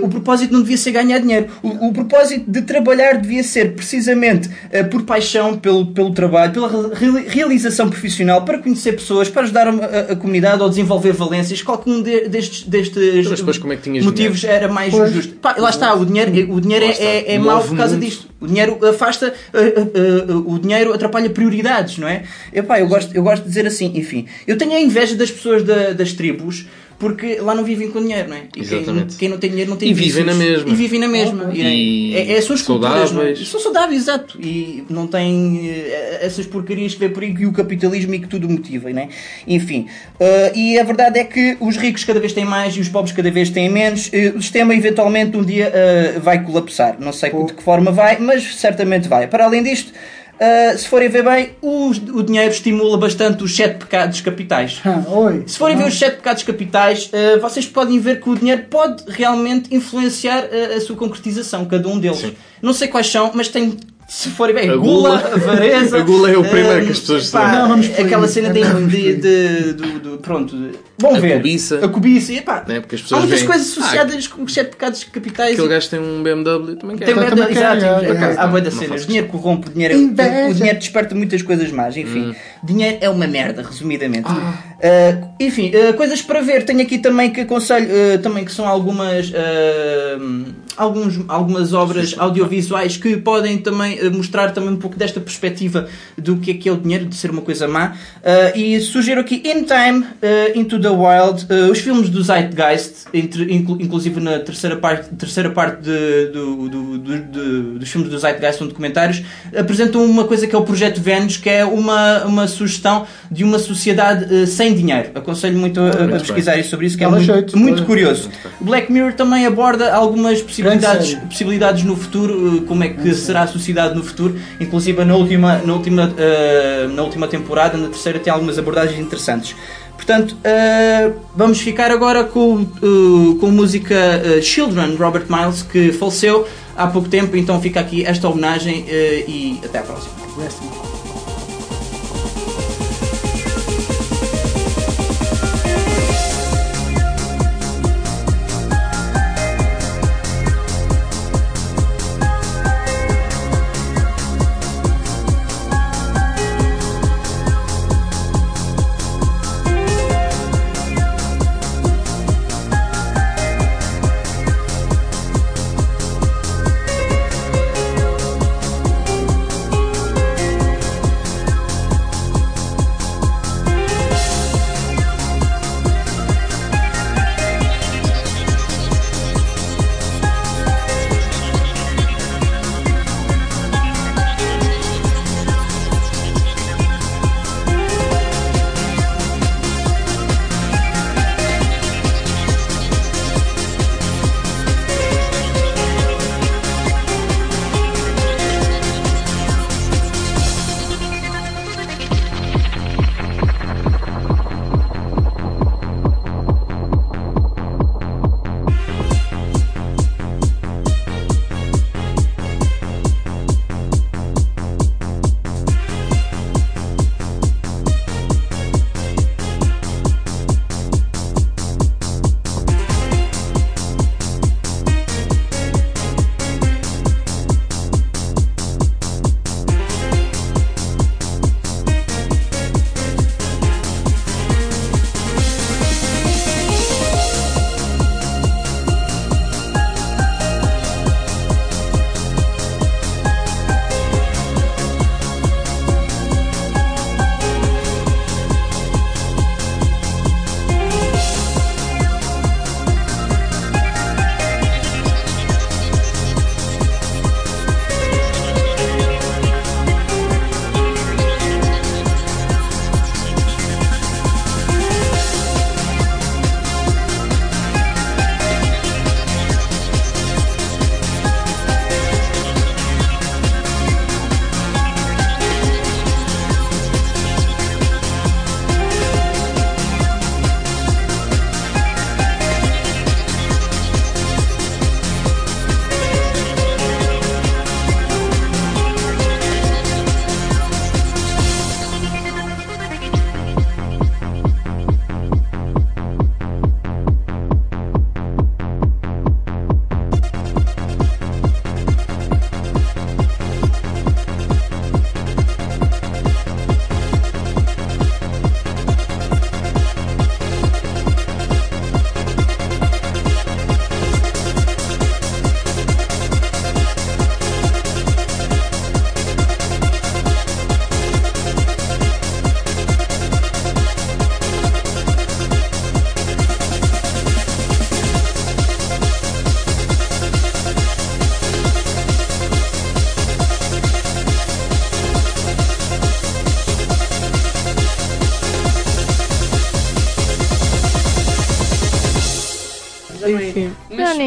[0.03, 1.47] o propósito não devia ser ganhar dinheiro.
[1.63, 4.51] O, propósito de trabalhar devia ser precisamente
[4.91, 9.71] por paixão pelo, pelo trabalho, pela re- realização profissional, para conhecer pessoas, para ajudar a,
[9.71, 11.63] a- a comunidade ou desenvolver valências.
[11.63, 15.13] Qualquer um de- destes, destes Mas depois como é que tinhas motivos era mais Pois.
[15.13, 15.35] justo.
[15.35, 18.09] Pá, lá está, o dinheiro, o dinheiro é, é, é mau por causa muito.
[18.09, 18.29] disto.
[18.41, 22.23] O dinheiro afasta, uh, uh, uh, o dinheiro atrapalha prioridades, não é?
[22.53, 24.27] Epá, eu, gosto, eu gosto de dizer assim, enfim.
[24.47, 26.67] Eu tenho a inveja das pessoas da- das tribos
[26.99, 28.41] porque lá não vivem com dinheiro, não é?
[28.57, 29.17] E quem, Exatamente.
[29.17, 30.69] quem não tem dinheiro não tem E vivem na mesma.
[30.69, 31.51] E vivem na mesma.
[31.55, 33.27] E, e é, é, são as culturas, não é?
[33.27, 33.49] saudáveis.
[33.49, 34.39] São saudáveis, exato.
[34.41, 38.27] E não têm eh, essas porcarias que vê por aí que o capitalismo e que
[38.27, 39.09] tudo motiva, não é?
[39.47, 39.87] Enfim.
[40.21, 43.15] uh, e a verdade é que os ricos cada vez têm mais e os pobres
[43.15, 44.09] cada vez têm menos.
[44.09, 46.97] Uh, o sistema eventualmente um dia uh, vai colapsar.
[46.99, 49.29] Não sei de que forma vai, mas certamente vai.
[49.29, 49.93] Para além disto.
[50.41, 54.81] Uh, se forem ver bem, o, o dinheiro estimula bastante os sete pecados capitais.
[54.85, 55.45] Ah, oi.
[55.47, 59.05] Se forem ver os sete pecados capitais, eh, vocês podem ver que o dinheiro pode
[59.09, 62.19] realmente influenciar eh, a sua concretização, cada um deles.
[62.19, 62.35] Sim.
[62.63, 63.77] Não sei quais são, mas tem.
[64.09, 65.99] Se forem ver, A gula, gula- avareza.
[65.99, 67.59] a gula é o primeiro eh, que as pessoas pá, sabem.
[67.59, 67.87] Não, vamos.
[67.99, 70.57] Aquela cena de, por de, de- do- do- Pronto.
[71.01, 71.37] Vão A ver.
[71.37, 71.85] cobiça.
[71.85, 72.33] A cobiça.
[72.33, 72.81] E, pá, Né?
[72.81, 75.53] Porque as há pessoas muitas veem, coisas "Ah, associadas com os sete pecados capitais.
[75.53, 77.05] Aquele e- gajo tem um BMW, também quer.
[77.05, 78.89] tem também quero, exato, é, e- é, há boa não cenas.
[78.89, 81.97] faço Dinheiro corrompe, o dinheiro, o dinheiro desperta muitas coisas más.
[81.97, 82.35] Enfim, Hum.
[82.65, 84.27] dinheiro é uma merda, resumidamente.
[84.27, 84.55] Ah.
[84.79, 86.65] Uh, enfim, uh, coisas para ver.
[86.65, 90.45] Tenho aqui também que aconselho, uh, também que são algumas, uh,
[90.77, 96.51] alguns, algumas obras audiovisuais que podem também mostrar também um pouco desta perspectiva do que
[96.53, 97.95] é que é o dinheiro, de ser uma coisa má.
[98.19, 103.07] Uh, e sugiro aqui In Time, uh, Into the Wild, uh, os filmes do Zeitgeist,
[103.13, 108.11] entre, inclu- inclusive na terceira parte, terceira parte de- do- do- do- do- dos filmes
[108.11, 109.23] do Zeitgeist, são documentários,
[109.57, 113.59] apresentam uma coisa que é o Projeto Vênus, que é uma, uma sugestão de uma
[113.59, 115.11] sociedade uh, sem dinheiro.
[115.15, 118.31] Aconselho muito a, a pesquisar sobre isso, que é muito, jeito, muito curioso.
[118.61, 123.47] Black Mirror também aborda algumas possibilidades, possibilidades no futuro, uh, como é que será a
[123.47, 128.33] sociedade no futuro, inclusive na última, na última, uh, na última temporada, na terceira, tem
[128.33, 129.55] algumas abordagens interessantes.
[129.99, 135.91] Portanto, uh, vamos ficar agora com, uh, com a música uh, Children, Robert Miles, que
[135.91, 140.98] faleceu há pouco tempo, então fica aqui esta homenagem e até à próxima.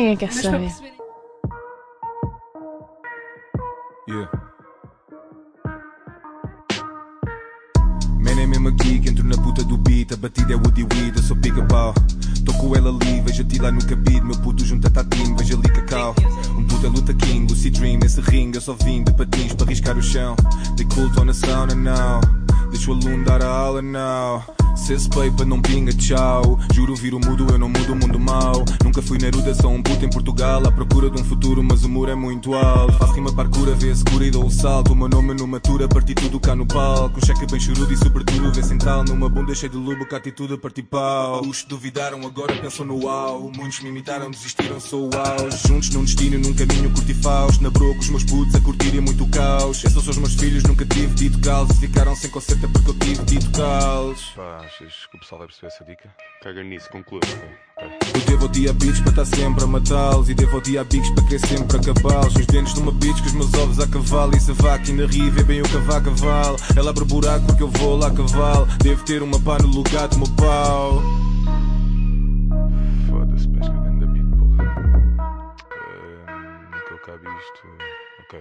[0.02, 0.72] Ninguém quer mas para saber.
[4.10, 4.32] Yeah.
[8.20, 10.12] Man, é mesmo aqui que entro na puta do beat.
[10.12, 11.94] A batida é Woody Weed, eu sou pica-pau.
[12.46, 14.22] Tô com ela ali, vejo-te lá no cabide.
[14.22, 16.16] Meu puto junta-te a time, vejo ali cacau.
[16.58, 18.00] Um puto é luta king, Lucy Dream.
[18.00, 20.36] Nesse ringue eu só vim de patins para riscar o chão.
[20.76, 22.20] Dei culto na sauna, não.
[22.72, 24.44] Deixa o aluno dar a aula, não.
[24.76, 26.60] Se esse paper não pinga, tchau.
[26.74, 28.11] Juro, viro mudo, eu não mudo o mundo.
[29.02, 30.66] Nunca fui Neruda, sou um puto em Portugal.
[30.66, 32.94] À procura de um futuro, mas o muro é muito alto.
[33.00, 34.94] Faço rima parcura, vê a segura e dou o salto.
[34.94, 37.18] O meu nome não matura, parti tudo cá no palco.
[37.18, 39.04] Um cheque bem chorudo e sobretudo, vê central.
[39.04, 41.42] Numa bunda cheia de lubo, com a atitude a partir pau.
[41.42, 43.52] Os que duvidaram, agora pensam no uau.
[43.56, 45.68] Muitos me imitaram, desistiram, sou o auge.
[45.68, 47.64] Juntos num destino, num caminho curto e fausto.
[47.64, 49.84] Na broca, os meus putos a curtirem muito caos.
[49.84, 51.76] Esses são os meus filhos, nunca tive dito calos.
[51.80, 54.32] Ficaram sem concerto é porque eu tive dito calos.
[54.36, 56.10] Pá, achas que o pessoal vai perceber essa dica?
[56.44, 57.22] Caga nisso, conclua.
[58.14, 61.10] Eu devo ao dia beats para estar sempre a matá-los E devo ao dia bigs
[61.12, 64.40] para querer sempre acabá-los Os dentes numa bitch com os meus ovos a cavalo E
[64.40, 67.70] se a vaca ainda ri, vê bem o cavalo cavalo Ela abre buraco porque eu
[67.70, 71.02] vou lá a cavalo Devo ter uma pá no lugar do meu pau
[73.10, 74.64] Foda-se, pesca grande beat, porra.
[76.28, 77.68] Ehm, Nunca cabe isto.
[78.26, 78.40] Ok.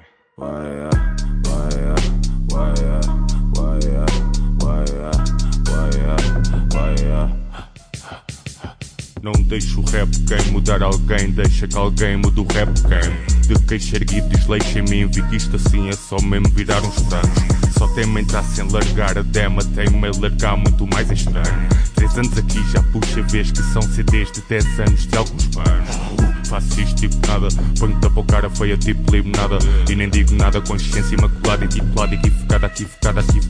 [9.22, 13.14] Não deixo o rap game mudar alguém, deixa que alguém mude o rap game.
[13.46, 17.42] De queixo erguido, desleixo em mim, vi isto assim é só mesmo virar uns francos.
[17.76, 21.68] Só temem estar sem largar a dema, tem-me a largar muito mais estranho.
[21.94, 25.96] Três anos aqui já puxa vez que são CDs de 10 anos de alguns panos.
[25.96, 29.58] Uh, faço isto tipo nada, ponho-te a cara feia tipo limonada.
[29.90, 33.40] E nem digo nada, consciência imaculada, intitulada, equivocada, equivocada, aqui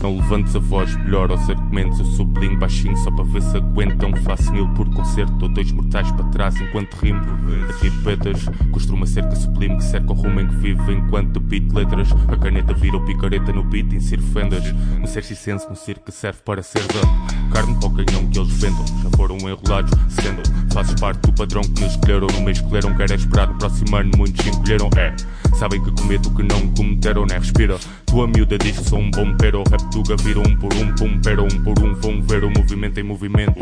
[0.00, 1.98] Não levantes a voz, melhor aos argumentos.
[1.98, 4.14] Eu sublinho baixinho só para ver se aguentam.
[4.22, 7.20] Faço mil por concerto, ou dois mortais para trás enquanto rimo.
[7.68, 11.72] Aqui petas, construo uma cerca sublime que cerca o rumo em que vivo enquanto beat
[11.72, 12.08] letras.
[12.28, 14.62] A caneta vira o picareta no beat, insiro fendas.
[15.06, 18.52] Ser senso, no circo que serve para ser da carne para o canhão que eles
[18.52, 18.84] vendam.
[19.02, 20.42] Já foram enrolados, sendo.
[20.72, 22.26] Fazes parte do padrão que me escolheram.
[22.32, 24.10] Não me escolheram, quero é esperar no próximo ano.
[24.16, 25.14] Muitos encolheram, é.
[25.56, 27.38] Sabem que cometo o que não cometeram, né?
[27.38, 27.76] Respira.
[28.08, 29.62] Tua miúda diz que sou um bom pero.
[29.70, 31.94] Rap tuga vira um por um, pum, pero um por um.
[31.94, 33.54] Vão ver o movimento em movimento.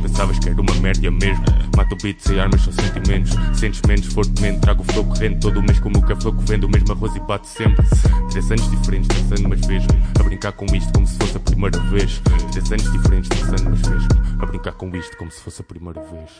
[0.00, 1.44] Pensavas que era uma merda mesmo.
[1.76, 3.32] Mato beats e armas são sentimentos.
[3.52, 4.60] Sentes menos fortemente.
[4.60, 6.16] Trago o flow corrente todo mês como o que é
[6.46, 6.64] vende.
[6.64, 7.84] O mesmo arroz e bate sempre.
[8.30, 10.02] Três anos diferentes, pensando, mas vejo-me.
[10.18, 12.22] A brincar com isto como se fosse a primeira vez.
[12.52, 14.42] Três anos diferentes, pensando, mas vejo-me.
[14.42, 16.30] A brincar com isto como se fosse a primeira vez.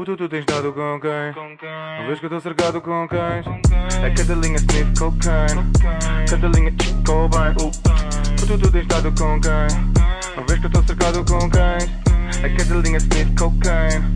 [0.00, 1.10] Puto, tu tens dado com quem?
[1.98, 3.44] Não vês que eu estou cercado com cães?
[4.02, 5.62] É cada linha Smith cocaine.
[6.26, 7.50] Cada linha Chico bem.
[7.60, 7.70] Uh.
[8.40, 10.32] Puto, tu tens dado com quem?
[10.38, 11.90] Não vês que eu estou cercado com cães?
[12.42, 14.14] É cada linha Smith cocaine.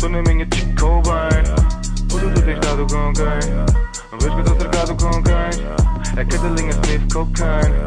[0.00, 2.08] Tô na minha Chico bem.
[2.08, 3.50] Puto, tu tens dado com quem?
[4.10, 5.60] Não vês que eu estou cercado com cães?
[6.16, 7.86] É cada linha Smith cocaine.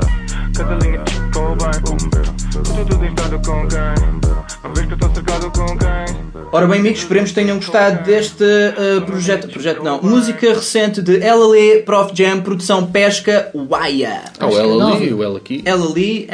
[0.56, 1.82] Cada linha Chico bem.
[1.84, 2.24] Uh.
[2.54, 4.88] Puto, tu tens dado com quem?
[4.88, 6.24] Que estou cercado com quem?
[6.52, 9.48] Ora bem, amigos, esperemos que tenham gostado deste uh, projeto.
[9.48, 14.22] Projeto não, música recente de Lê, Prof Jam, produção Pesca Waia.
[14.40, 14.96] Ah, o é ela nova.
[14.98, 15.64] ali, o ela aqui.
[15.66, 16.28] Ela Lê.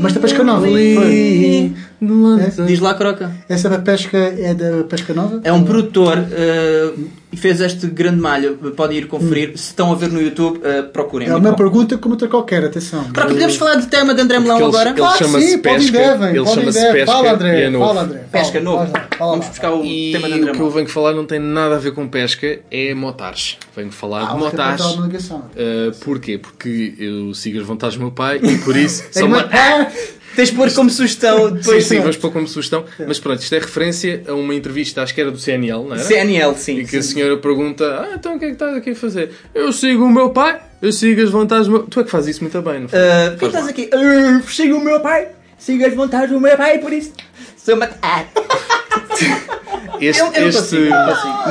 [0.00, 0.66] Mas da pesca nova.
[2.40, 3.30] Essa- Diz lá, Croca.
[3.48, 5.40] Essa da pesca é da pesca nova?
[5.44, 7.00] É um produtor uh,
[7.32, 8.56] e fez este grande malho.
[8.76, 9.50] Podem ir conferir.
[9.56, 11.28] Se estão a ver no YouTube, uh, procurem.
[11.28, 11.56] É uma bom.
[11.56, 13.04] pergunta como outra qualquer, atenção.
[13.12, 14.90] Croca, podemos falar do tema de André Melão Porque agora?
[14.90, 15.98] Ele Claro que chama-se sim, podem pesca.
[15.98, 17.06] devem, Ele chama-se pesca.
[17.12, 17.86] Fala, André, é novo.
[17.86, 18.18] fala, André.
[18.32, 18.86] Pesca novo.
[18.86, 19.30] fala, fala.
[19.32, 20.70] Vamos buscar o E tema de o André que eu Melão.
[20.70, 23.58] venho falar não tem nada a ver com pesca, é motares.
[23.76, 24.82] Venho falar Ah, de o que motares.
[24.84, 25.88] é.
[25.88, 26.36] Uh, porquê?
[26.38, 29.48] Porque eu sigo as vontades do meu pai e por isso É são uma- ma-
[29.52, 29.86] Ah,
[30.34, 31.84] Tens de pôr como sugestão Sim, depois.
[31.84, 32.84] sim, vamos pôr como sugestão.
[33.06, 36.02] Mas pronto, isto é referência a uma entrevista, acho que era do CNL, não era?
[36.02, 36.78] CNL, sim.
[36.78, 37.14] E que a sim.
[37.14, 39.30] senhora pergunta: Ah, então o que é que estás aqui a fazer?
[39.54, 41.82] Eu sigo o meu pai, eu sigo as vontades do meu.
[41.82, 43.02] Tu é que fazes isso muito bem, não faz?
[43.02, 43.90] Uh, Porquê estás aqui?
[43.92, 45.28] Uh, sigo o meu pai,
[45.58, 47.12] sigo as vontades do meu pai, por isso
[47.64, 48.26] sou matar.
[50.00, 50.76] Este, eu- eu não este...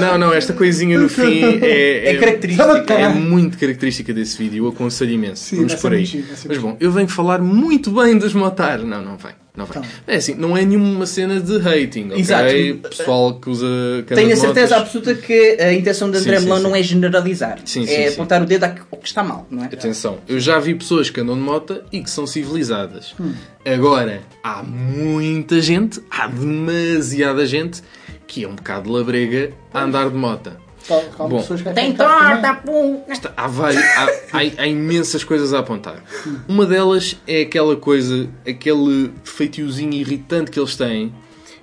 [0.01, 0.17] não.
[0.17, 2.93] Não, esta coisinha no fim é, É característica.
[2.93, 5.41] É muito característica desse vídeo, eu aconselho imenso.
[5.45, 6.05] Sim, Vamos por aí.
[6.05, 8.79] ser Mas bom, eu venho falar muito bem dos motar.
[8.79, 9.31] Não, não vem.
[9.55, 9.79] Não vem.
[9.79, 9.91] Então.
[10.07, 12.19] É assim, não é nenhuma cena de hating, ok?
[12.19, 12.89] Exato.
[12.89, 13.67] Pessoal que usa
[14.07, 17.59] Tenho a certeza absoluta que a intenção de André Melão não é generalizar.
[17.65, 18.13] Sim, sim, é sim.
[18.13, 19.65] apontar o dedo ao que está mal, não é?
[19.65, 23.13] Atenção, eu já vi pessoas que andam de moto e que são civilizadas.
[23.19, 23.33] Hum.
[23.65, 27.81] Agora, há muita gente, há demasiada gente
[28.25, 30.51] que é um bocado labrega a andar de moto.
[30.87, 31.37] Calma, Bom.
[31.41, 33.03] pessoas que Tem torta, pum!
[33.07, 36.03] Está- há, vários- há- há- há imensas coisas a apontar.
[36.47, 41.13] Uma delas é aquela coisa, aquele feitiozinho irritante que eles têm,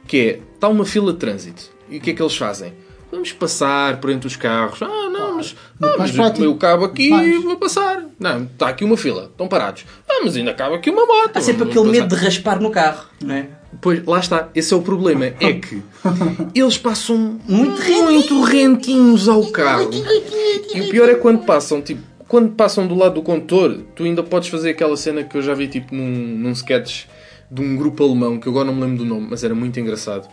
[0.07, 1.63] que é, está uma fila de trânsito.
[1.91, 2.73] E o que é que eles fazem?
[3.11, 4.83] vamos passar por entre os carros.
[4.83, 6.45] Ah, não, mas, ah, mas prático.
[6.45, 8.05] eu cabo aqui e vou passar.
[8.21, 9.87] Não, está aqui uma fila, estão parados.
[10.07, 11.31] Ah, mas ainda cabe aqui uma moto.
[11.35, 11.91] Há sempre aquele passar.
[12.03, 13.49] medo de raspar no carro, não é?
[13.81, 14.49] Pois, lá está.
[14.55, 15.27] Esse é o problema.
[15.27, 15.83] É que
[16.55, 19.91] eles passam Muito muito rentinhos ao carro.
[20.75, 24.23] E o pior é quando passam, tipo, quando passam do lado do condutor, tu ainda
[24.23, 27.05] podes fazer aquela cena que eu já vi, tipo, num, num sketch
[27.51, 29.81] de um grupo alemão, que eu agora não me lembro do nome, mas era muito
[29.81, 30.29] engraçado.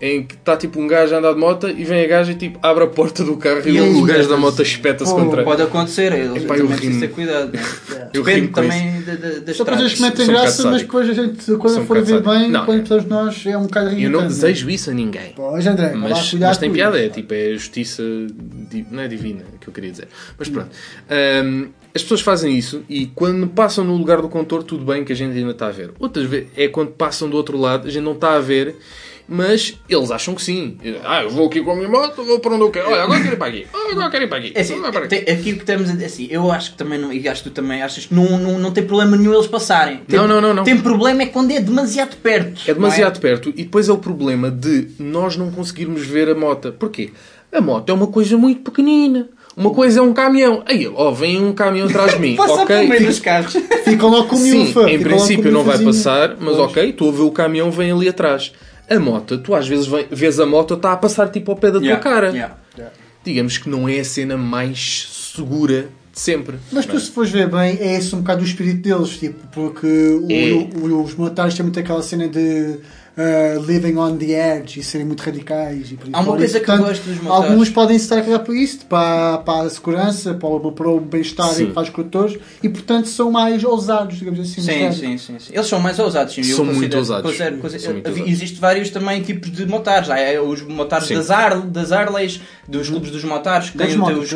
[0.00, 2.34] Em que está, tipo, um gajo a andar de moto e vem a gaja e,
[2.36, 5.42] tipo, abre a porta do carro e, E gajo da moto espeta-se contra...
[5.42, 7.00] Pode acontecer, eles Epá, eu rimo.
[7.00, 7.52] ter cuidado.
[7.52, 7.60] Não
[7.96, 8.00] é?
[8.12, 11.12] Eu Depende rimo também da, da, da Só eles metem um graça, mas depois a
[11.12, 12.64] gente, quando um for ver bem, sádico.
[12.64, 14.16] quando todos nós, é um bocado Eu irritante.
[14.18, 15.32] não desejo isso a ninguém.
[15.36, 17.06] Pois, André, Mas, mas tem piada, isso.
[17.06, 18.02] é tipo, é justiça,
[18.90, 20.08] não é divina, que eu queria dizer.
[20.38, 20.70] Mas pronto.
[21.08, 25.12] Ahm, as pessoas fazem isso e quando passam no lugar do condutor, tudo bem que
[25.12, 25.92] a gente ainda está a ver.
[25.98, 28.76] Outras vezes é quando passam do outro lado, a gente não está a ver,
[29.32, 30.76] mas eles acham que sim.
[31.04, 32.88] Ah, eu vou aqui com a minha moto, vou para onde eu quero.
[32.88, 33.66] Olha, agora quero ir para aqui.
[33.72, 34.52] Ah, agora quero ir para aqui.
[34.56, 35.14] É assim, para aqui.
[35.14, 37.50] aqui o que estamos a dizer, assim, eu acho que também, não, e acho que
[37.50, 39.98] tu também achas que não, não, não tem problema nenhum eles passarem.
[39.98, 40.64] Tem, Não, não, não, não.
[40.64, 42.62] Tem problema é quando é demasiado perto.
[42.68, 46.72] É demasiado perto e depois é o problema de nós não conseguirmos ver a moto.
[46.72, 47.12] Porquê?
[47.52, 49.28] A moto é uma coisa muito pequenina.
[49.56, 50.62] Uma coisa é um caminhão.
[50.66, 52.36] Aí, ó, vem um caminhão atrás de mim.
[52.36, 52.66] Passa ok.
[52.66, 53.52] pelo meio dos carros.
[53.84, 56.70] Ficam logo com Sim, em logo princípio não vai passar, mas Pois.
[56.70, 58.52] ok, estou a ver o caminhão, vem ali atrás.
[58.88, 61.68] A moto, tu às vezes vem- vês a moto, está a passar tipo ao pé
[61.68, 62.30] da tua Yeah, cara.
[62.30, 62.54] yeah.
[63.24, 66.56] Digamos que não é a cena mais segura de sempre.
[66.72, 69.86] Mas tu, se fores ver bem, é esse um bocado o espírito deles, tipo, porque
[69.86, 70.52] o- É.
[70.88, 72.78] o- os motários têm muito aquela cena de
[73.16, 75.90] uh, living on the edge e serem muito radicais.
[75.92, 77.50] E por Há uma coisa que eu gosto dos motários.
[77.50, 81.00] Alguns podem se estar a por isso, para, para a segurança, para o, para o
[81.00, 84.60] bem-estar e para os condutores, e portanto são mais ousados, digamos assim.
[84.60, 85.52] Sim, sim, sim, sim.
[85.52, 86.40] Eles são mais ousados, sim.
[86.42, 87.32] eu São muito considero- ousados.
[88.26, 90.10] Existem vários também tipos de motares.
[90.10, 91.14] Há é, os motares Sim.
[91.14, 94.32] das, Ar, das Arleys, dos clubes dos motares, que têm, os,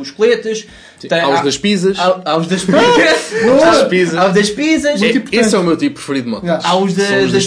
[0.00, 0.66] os coletes.
[1.00, 1.98] tem- Há os há- das pizzas.
[1.98, 4.16] há- há os das Das pizzas.
[4.18, 5.02] Há os das pizzas.
[5.02, 6.44] É- esse é o meu tipo preferido de moto.
[6.44, 6.66] Yeah.
[6.68, 7.46] Há os da- São os das das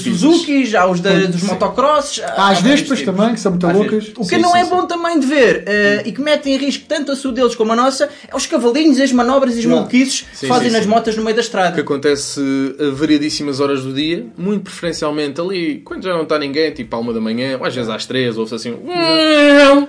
[0.75, 1.47] há os da- dos Sim.
[1.47, 2.21] motocrosses.
[2.23, 3.15] Há as vários Vespas tipos.
[3.15, 3.91] também, que são muito loucas.
[3.91, 4.09] vezes.
[4.17, 4.69] O que Sim, não sim, é sim.
[4.69, 7.71] bom também de ver eh, e que mete em risco tanto a saúde deles como
[7.73, 11.23] a nossa é os cavalinhos, as manobras e os maluquices que fazem nas motas no
[11.23, 11.81] meio da que estrada.
[11.81, 12.39] acontece
[12.79, 16.99] a variadíssimas horas do dia, muito preferencialmente ali, quando já não está ninguém, tipo à
[16.99, 18.75] uma da manhã, ou às vezes às três, ouve-se assim.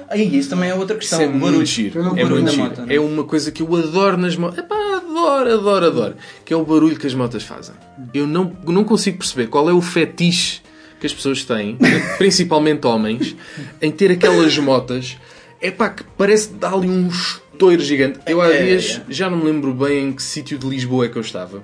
[0.08, 1.20] Aí isso também é outra questão.
[1.20, 1.56] Isso é barulho.
[1.56, 2.02] muito giro.
[2.02, 2.62] Não É barulho muito giro.
[2.64, 2.82] moto?
[2.88, 4.58] É uma coisa que eu adoro nas motos.
[4.58, 6.14] Epá, adoro, adoro, adoro.
[6.44, 7.74] Que é o barulho que as motas fazem.
[8.12, 10.60] Eu não, não consigo perceber qual é o fetiche
[11.04, 11.76] que as pessoas têm,
[12.16, 13.36] principalmente homens,
[13.82, 15.18] em ter aquelas motas.
[15.60, 18.20] É pá, que parece dar ali um estouro gigante.
[18.26, 19.12] Eu há É, é, dias, é.
[19.12, 21.62] já não me lembro bem em que sítio de Lisboa é que eu estava.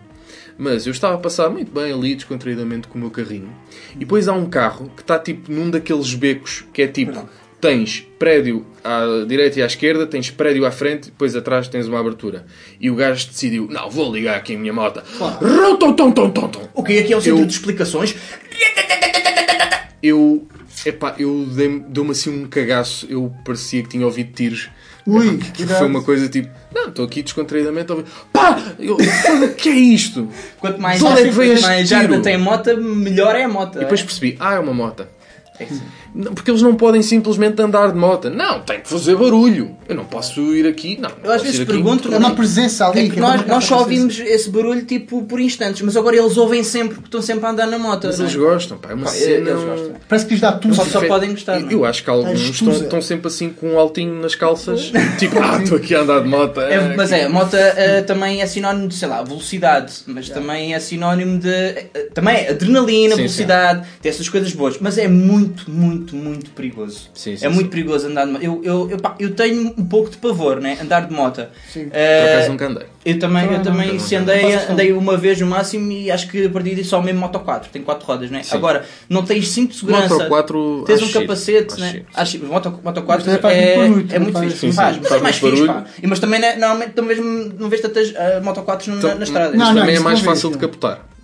[0.58, 3.50] Mas eu estava a passar muito bem ali, descontraídamente, com o meu carrinho.
[3.94, 7.26] E depois há um carro que está tipo num daqueles becos que é tipo:
[7.60, 11.98] tens prédio à direita e à esquerda, tens prédio à frente, depois atrás tens uma
[11.98, 12.44] abertura.
[12.78, 15.02] E o gajo decidiu: não, vou ligar aqui a minha moto.
[16.48, 16.68] Tom.
[16.74, 18.14] O que aqui é o centro Eu- de explicações?
[20.02, 20.46] Eu,
[20.86, 23.06] epá, eu dei- deu-me assim um cagaço.
[23.10, 24.70] Eu parecia que tinha ouvido tiros.
[25.06, 25.78] Ui, Que cuidado.
[25.78, 28.10] foi uma coisa tipo: não, estou aqui descontraídamente a ouvir.
[28.32, 28.62] Pá!
[28.78, 30.28] Eu, o que é isto?
[30.58, 32.22] Quanto mais, é que mais jarda tiro?
[32.22, 33.76] tem mota, melhor é a moto.
[33.76, 35.06] E depois percebi, ah, é uma moto.
[35.60, 35.66] É
[36.34, 38.30] Porque eles não podem simplesmente andar de moto.
[38.30, 39.76] Não, tem que fazer barulho.
[39.88, 40.98] Eu não posso ir aqui.
[41.00, 42.12] Não, não Eu às vezes pergunto.
[42.12, 43.06] É uma presença ali.
[43.06, 46.36] É que nós, é nós só ouvimos esse barulho tipo por instantes, mas agora eles
[46.36, 48.06] ouvem sempre porque estão sempre a andar na moto.
[48.06, 48.28] Mas não é?
[48.28, 48.90] eles gostam, pá.
[48.90, 49.50] É uma Pá, cena.
[49.50, 49.92] eles gostam.
[50.08, 50.74] Parece que lhes dá tudo.
[50.74, 51.66] Só- só podem gostar, é?
[51.70, 54.90] Eu acho que alguns estão, estão sempre assim com um altinho nas calças.
[55.18, 56.60] tipo, ah, estou aqui a andar de moto.
[56.60, 60.74] É, mas é, a moto eh, também é sinónimo de, sei lá, velocidade, mas também
[60.74, 61.48] é sinónimo de.
[61.48, 66.50] eh, também é adrenalina, Sim, velocidade, tem essas coisas boas, mas é muito, muito, muito
[66.50, 67.10] perigoso.
[67.14, 67.70] Sim, sim, é muito sim.
[67.70, 68.42] perigoso andar de moto.
[68.42, 70.78] Eu, eu, eu, pá, eu tenho um pouco de pavor, né?
[70.82, 71.46] Andar de moto.
[71.72, 71.84] Sim.
[71.88, 72.86] Por Eh, acaso nunca andei.
[73.04, 76.28] eu também, eu Não, também não, se andei, andei uma vez no máximo e acho
[76.28, 78.42] que a partir disso só mesmo Moto 4, tem 4 rodas, né?
[78.42, 78.56] Sim.
[78.56, 81.20] Agora, não tens cinto de segurança, Moto 4, tens acho um giro.
[81.20, 82.02] capacete, Acho né?
[82.14, 82.38] Acho.
[82.46, 85.20] Moto, Moto 4 Mas faz é, muito é muito faz- fixe, sim, faz, sim, faz
[85.20, 85.84] é mais muito fixe, pá.
[86.02, 89.14] E, mas também né, normalmente não, mesmo, não vês tantas uh, Moto 4 na, Então,
[89.18, 89.50] na estrada.
[89.52, 90.60] não, Mas não, também é mais fácil de não.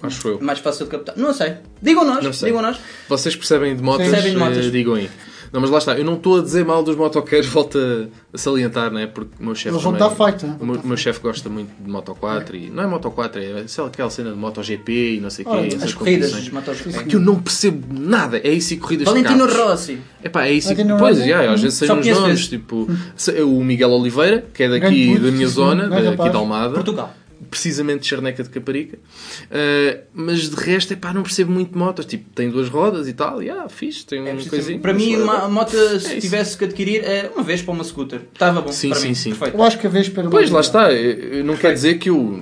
[0.07, 0.40] Acho eu.
[0.40, 1.16] mais fácil de captar.
[1.16, 1.54] Não sei.
[1.82, 2.48] Digam nós, Não sei.
[2.50, 2.78] digam nós.
[3.09, 4.66] Vocês percebem de motas, Percebem de motas.
[4.66, 5.11] eh, digam aí.
[5.52, 8.90] Não, mas lá está, eu não estou a dizer mal dos motoqueiros, volto a, salientar,
[8.92, 9.07] né?
[9.07, 10.57] Porque o meu chefe Eles vão também- dar né?
[10.61, 13.64] O meu, meu chefe gosta muito de Moto 4 e não é Moto 4, é
[13.68, 16.42] sei lá, aquela cena de MotoGP e não sei o quê, As corridas, competições.
[16.42, 16.80] as motos.
[17.09, 19.70] Que eu não percebo nada, é isso e corridas Valentino de carros.
[19.70, 19.98] Rossi.
[20.22, 20.66] Epá, é isso.
[20.72, 21.28] e- Valentino Pois, Rossi?
[21.30, 25.30] já, às vezes sejam os nomes, tipo se- o Miguel Oliveira, que é daqui da
[25.30, 26.74] minha zona, daqui de Almada.
[26.74, 27.14] Portugal.
[27.51, 28.97] Precisamente de charneca de Caparica.
[28.97, 32.05] Uh, mas de resto, é pá, não percebo muito de motos.
[32.07, 34.80] Tipo, tem duas rodas e tal, e ah, fixe, tem um É coisinho.
[34.80, 36.20] para mim, uma uh, moto, é se isso.
[36.20, 38.20] tivesse que adquirir, é uma vez para uma scooter.
[38.32, 38.72] Estava bom.
[38.72, 39.14] Sim, para sim, mim.
[39.14, 39.30] sim.
[39.30, 39.57] Perfeito.
[39.57, 40.92] Eu acho que a vez para Pois, lá está.
[40.92, 42.38] Eu- eu Não quer dizer que eu,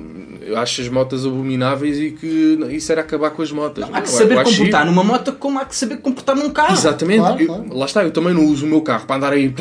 [0.57, 3.85] acho as motas abomináveis e que isso era acabar com as motas.
[3.93, 6.73] Há que Eu- saber eu comportar numa moto como há que saber comportar num carro.
[6.75, 7.19] Exatamente.
[7.21, 7.65] Claro, Eu- claro.
[7.79, 9.53] Lá está, eu também não uso o meu carro para andar aí.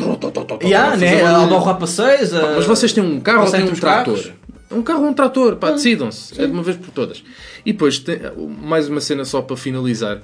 [0.62, 0.90] E a né?
[0.90, 1.36] fazer A barulho.
[1.54, 2.34] Aldorrapa 6.
[2.34, 4.32] a- Mas vocês têm um carro ou têm um os carros.
[4.74, 6.40] Um carro ou um trator, pá, decidam-se.
[6.40, 7.22] É de uma vez por todas.
[7.64, 8.18] E depois, tem-
[8.62, 10.20] mais uma cena só para finalizar.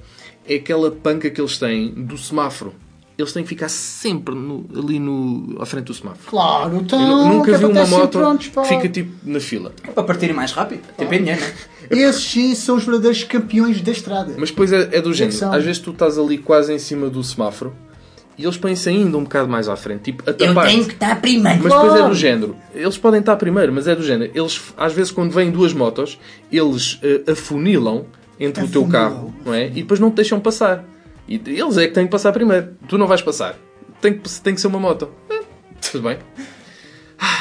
[0.47, 2.75] É aquela panca que eles têm do semáforo.
[3.19, 6.25] Eles têm que ficar sempre no- ali no, à frente do semáforo.
[6.31, 6.99] Claro, Eu então.
[6.99, 9.73] nu- nunca é vi uma moto prontos que fica tipo na fila.
[9.95, 10.81] Para partirem mais rápido.
[10.97, 11.41] Tempo é dinheiro,
[11.91, 11.99] né?
[11.99, 14.35] Esses sim são os verdadeiros campeões da estrada.
[14.39, 15.37] Mas depois é, é do género.
[15.37, 15.53] são.
[15.53, 17.75] Às vezes tu estás ali quase em cima do semáforo
[18.41, 20.03] e eles põem-se ainda um bocado mais à frente.
[20.03, 21.63] Tipo, a tapar estar primeiro.
[21.63, 22.57] Mas depois é do género.
[22.75, 24.31] Eles podem estar primeiro, mas é do género.
[24.35, 26.19] Eles, às vezes, quando vêm duas motos,
[26.51, 28.07] eles eh, afunilam
[28.39, 29.67] entre o teu carro, não é?
[29.67, 30.85] E depois não te deixam passar.
[31.29, 32.69] E eles é que têm que passar primeiro.
[32.89, 33.55] Tu não vais passar.
[34.01, 35.11] Tem que, tem que ser uma moto.
[35.31, 35.43] Eh,
[35.93, 36.19] tudo bem.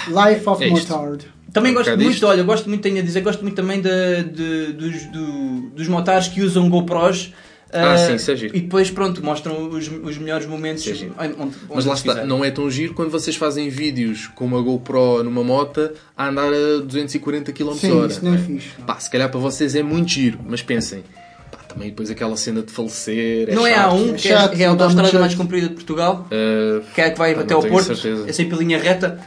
[0.08, 0.70] Life of É.
[0.70, 1.26] Motard.
[1.54, 2.28] Também Um gosto muito, disto.
[2.28, 6.28] olha, gosto muito, tenho a dizer, gosto muito também de, de- dos, do- dos motares
[6.28, 7.34] que usam GoPros.
[7.72, 8.56] Ah, ah, sim, isso é giro.
[8.58, 10.88] E depois, pronto, mostram os, os melhores momentos.
[10.88, 10.92] É
[11.24, 14.62] onde- onde- Mas lá está, não é tão giro quando vocês fazem vídeos com uma
[14.62, 18.08] GoPro numa moto a andar a 240 km Sim, hora.
[18.08, 18.38] isso é não é?
[18.40, 18.70] fixe.
[18.88, 21.04] Pá, se calhar para vocês é muito giro, mas pensem,
[21.52, 23.50] pá, também depois aquela cena de falecer.
[23.50, 23.92] É Não é chato.
[23.92, 26.82] a um, é que é, chato, que é a autostrada mais comprida de Portugal, Uh,
[26.96, 28.28] que é que vai Pá, até ao Porto, certeza.
[28.28, 29.20] é sempre em linha reta.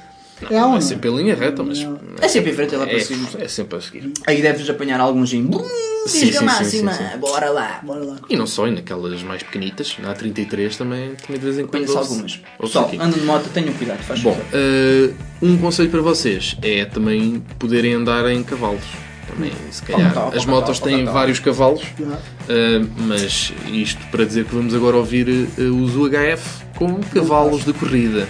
[0.50, 1.86] É um, é sempre em linha reta, mas
[2.20, 3.28] É sempre em frente lá para é, cima.
[3.38, 4.12] é sempre a seguir.
[4.26, 5.48] Aí deves apanhar alguns em.
[6.06, 7.18] Sim, sim, sim, máxima, sim, sim.
[7.18, 7.80] bora lá.
[7.82, 8.16] Bora lá.
[8.28, 11.86] E não só, e naquelas mais pequenitas, na A33 também, também de vez em quando.
[11.86, 12.40] Conheço algumas.
[12.60, 17.42] Pessoal, andam de moto, tenham cuidado, faz Bom, uh, um conselho para vocês é também
[17.58, 18.82] poderem andar em cavalos.
[19.28, 20.12] Também, se calhar.
[20.12, 21.14] Tal, As motos tal, têm tal.
[21.14, 27.00] vários cavalos, uh, mas isto para dizer que vamos agora ouvir uh, os UHF com
[27.14, 28.28] cavalos de corrida.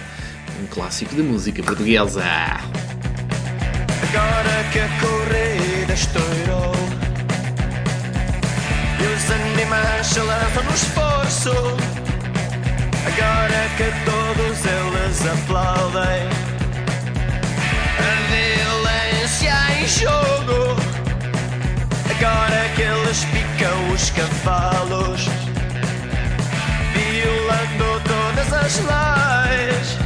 [0.61, 2.23] Um clássico de música portuguesa.
[4.03, 6.75] Agora que a corrida estourou
[8.99, 11.51] E os animais se lançam no esforço
[13.07, 16.29] Agora que todos eles aplaudem
[17.97, 20.75] A violência em jogo
[22.11, 25.25] Agora que eles picam os cavalos
[26.93, 30.02] Violando todas as leis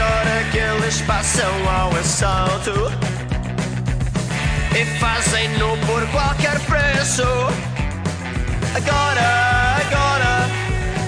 [0.00, 2.92] Agora que eles passam ao assalto
[4.72, 7.24] E fazem-no por qualquer preço
[8.76, 10.48] Agora, agora,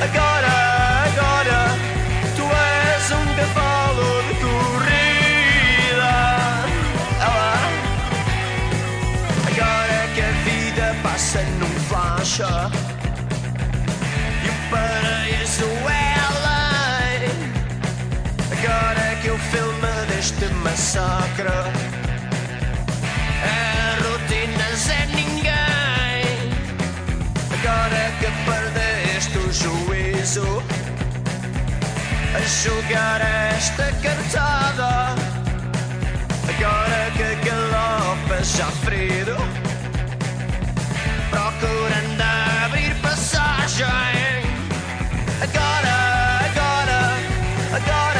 [0.02, 1.78] agora, agora
[2.34, 6.16] Tu és um cavalo de corrida
[7.20, 7.62] Ah.
[9.46, 12.40] Agora que a vida passa num flash
[14.44, 14.52] E o
[21.40, 21.80] massacre
[23.42, 26.24] A rotina é ninguém.
[27.56, 30.62] Agora que perdeste o juízo
[32.34, 35.14] A jogar esta cartada.
[36.48, 39.36] Agora que galopas já ferido
[41.30, 42.20] Procurando
[42.64, 43.86] abrir passagem.
[45.42, 45.96] Agora,
[46.48, 47.00] agora,
[47.78, 48.19] agora,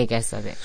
[0.00, 0.56] 経験したで。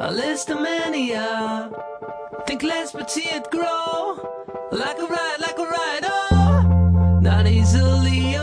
[0.00, 1.20] A list of mania.
[1.20, 4.16] Uh, think less but see it grow.
[4.70, 7.18] Like a ride, like a ride, oh.
[7.20, 8.36] Not easily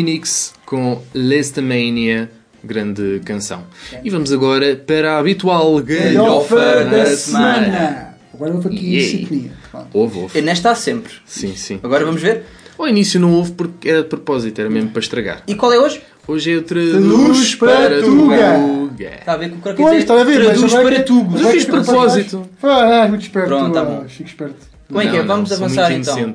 [0.00, 2.30] Phoenix com Lestamania,
[2.64, 3.64] grande canção.
[4.02, 8.14] E vamos agora para a habitual galhofa da semana.
[8.32, 9.52] Agora houve aqui sintonia.
[9.70, 9.88] Pronto.
[9.92, 10.40] Houve, houve.
[10.40, 11.12] Nesta há sempre.
[11.26, 11.80] Sim, sim.
[11.82, 12.44] Agora vamos ver.
[12.78, 15.42] Ao início não houve porque era de propósito, era mesmo para estragar.
[15.46, 16.00] E qual é hoje?
[16.26, 18.54] Hoje é o Traduz para Tuga.
[18.54, 19.04] Tuga.
[19.04, 19.98] Está a ver com o que eu Pois, dizer?
[19.98, 21.30] está a ver, Traduz para Tugo.
[21.32, 22.48] Mas eu fiz de propósito.
[22.62, 23.48] Ah, muito esperto.
[23.48, 24.08] Pronto, tá ah, bom.
[24.08, 24.66] Chico esperto.
[24.88, 25.22] Como é que é?
[25.22, 26.34] Vamos avançar então.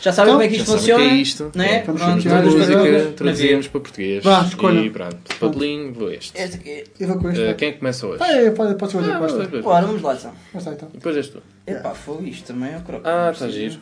[0.00, 1.02] Já sabem Então, como é que isto funciona?
[1.04, 1.52] que é isto.
[1.56, 1.82] É?
[1.82, 4.24] Vamos Pronto, traduz para música traduzimos para português.
[4.24, 4.80] Vá, escolha.
[4.80, 6.38] E pronto, papelinho, vou este.
[6.38, 6.84] Este aqui.
[7.00, 7.42] Eu vou com este.
[7.42, 8.22] Uh, quem é que começa hoje?
[8.22, 9.64] Ah, é, pode, pode ser Ah, fazer vais.
[9.64, 10.32] Bora, vamos lá então.
[10.52, 10.88] Mas tá, então.
[10.92, 11.42] Depois és tu.
[11.66, 13.02] Epá, foi isto também, eu croco.
[13.08, 13.78] Ah, está giro.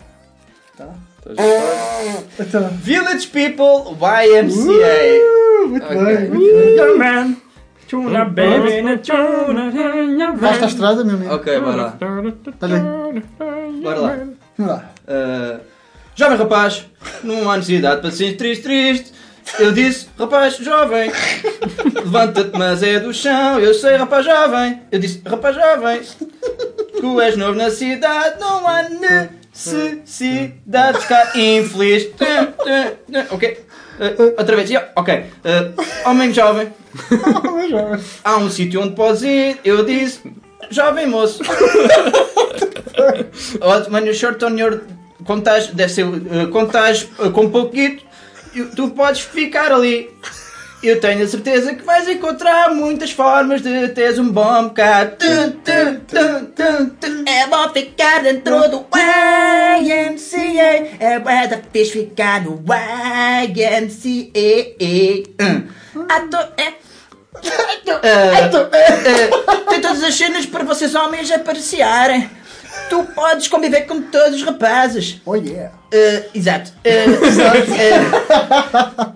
[0.77, 0.95] Tá.
[1.27, 2.25] Está giro.
[2.39, 2.69] Então.
[2.69, 5.65] Village People YMCA.
[5.65, 6.77] Uh, muito bem, muito bem.
[6.77, 7.37] Your man.
[7.89, 9.73] Tuna baby, na tuna,
[10.41, 11.35] Basta a estrada, meu amigo.
[11.35, 11.99] Ok, bora lá.
[12.61, 13.83] Dá-lhe aí.
[13.83, 14.17] Bora lá.
[14.57, 14.93] Vamos lá.
[15.09, 15.61] Uh,
[16.15, 16.85] jovem rapaz,
[17.23, 19.13] não há necessidade para ser triste, triste.
[19.59, 21.11] Eu disse, rapaz jovem,
[21.95, 23.59] levanta-te, mas é do chão.
[23.59, 24.83] Eu sei, rapaz jovem.
[24.93, 26.03] Eu disse, rapaz jovem,
[27.01, 28.85] tu és novo na cidade, não há
[29.53, 32.09] necessidade de ficar infeliz.
[33.31, 33.65] Ok?
[34.01, 35.15] Uh, outra vez, yeah, ok.
[35.15, 35.75] Uh,
[36.09, 36.73] homem jovem,
[38.25, 39.59] há um sítio onde podes ir.
[39.65, 40.21] Eu disse,
[40.71, 41.43] jovem moço.
[43.61, 44.83] Oh, when you short on your
[45.25, 46.49] contágio, deve ser uh,
[47.19, 48.05] uh, com pouquito,
[48.55, 50.09] e tu podes ficar ali.
[50.83, 55.17] Eu tenho a certeza que vais encontrar muitas formas de teres um bom bocado.
[57.27, 60.97] É bom ficar dentro do YMCA.
[60.99, 64.31] É bué da fixe ficar no YMCA.
[65.39, 65.67] Hum.
[66.09, 66.73] Ato- é.
[67.41, 72.31] Uh, uh, tem todas as cenas para vocês homens apreciarem.
[72.89, 75.21] Tu podes conviver com todos os rapazes.
[75.25, 75.73] Oh yeah.
[75.93, 76.73] Uh, exato.
[76.85, 77.11] Uh,
[79.07, 79.15] uh,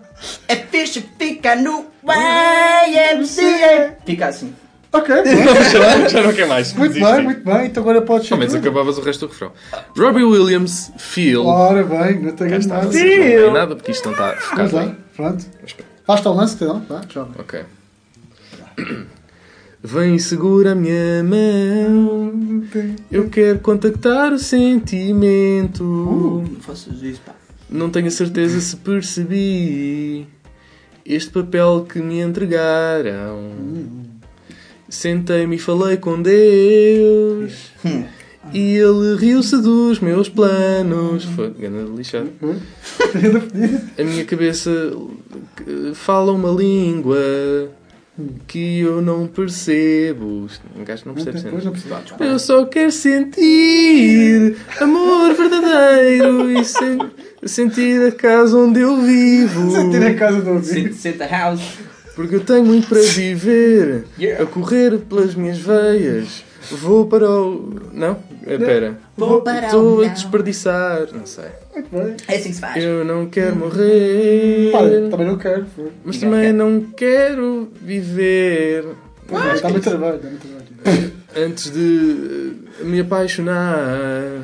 [0.48, 3.96] é fixe ficar no YMCA.
[4.06, 4.54] Fica assim.
[4.92, 5.12] Ok,
[5.72, 6.72] já, já não quer mais.
[6.72, 7.14] muito desisti.
[7.16, 7.66] bem, muito bem.
[7.66, 9.50] Então agora podes ser Ao menos acabavas o resto do refrão.
[9.98, 11.44] Robbie Williams, Feel.
[11.46, 12.86] Ora bem, não tenho Cá nada.
[12.86, 14.96] vocês não veem nada porque isto não está focado lá, bem.
[15.16, 15.44] pronto.
[16.06, 16.80] Basta o lance, então.
[16.88, 17.34] Vá, jovem.
[17.38, 17.64] Ok.
[19.86, 22.32] Vem e segura a minha mão.
[23.12, 25.84] Eu quero contactar o sentimento.
[25.84, 27.34] Não faças isso, pá.
[27.68, 30.26] Não tenho a certeza se percebi
[31.04, 33.52] este papel que me entregaram.
[34.88, 37.52] Sentei-me e falei com Deus.
[38.52, 41.24] E ele riu-se dos meus planos.
[41.24, 42.30] Foi grande lixado.
[43.98, 44.70] A minha cabeça
[45.66, 47.16] eh, fala uma língua
[48.46, 50.46] que eu não percebo.
[50.76, 51.64] Um gajo não percebe Depois cenas.
[51.64, 52.24] não precisa.
[52.24, 56.98] Eu só quero sentir amor verdadeiro e sen-
[57.44, 59.70] sentir a casa onde eu vivo.
[59.70, 60.92] Sentir a casa do ouvido.
[60.94, 61.78] Senta, senta house.
[62.14, 64.44] Porque eu tenho muito para viver Yeah.
[64.44, 66.44] a correr pelas minhas veias.
[66.70, 67.80] Vou para o.
[67.92, 68.18] Não?
[68.46, 68.98] Espera.
[69.16, 71.08] Vou para Estou o a desperdiçar.
[71.12, 71.48] Não sei.
[71.74, 72.16] Muito bem.
[72.28, 72.82] É assim que se faz.
[72.82, 74.70] Eu não quero morrer.
[74.74, 75.66] Olha, também não quero.
[75.74, 75.90] foi.
[76.04, 76.52] Mas Ninguém também quer.
[76.52, 78.84] não quero viver.
[79.62, 81.12] Dá muito trabalho, dá muito trabalho.
[81.36, 84.42] Antes de eh, me apaixonar,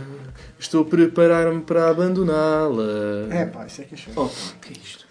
[0.59, 3.29] estou a preparar-me para abandoná-la.
[3.31, 4.12] É pá, isso é que é chato.
[4.16, 4.29] Oh,
[4.61, 5.07] que é isto?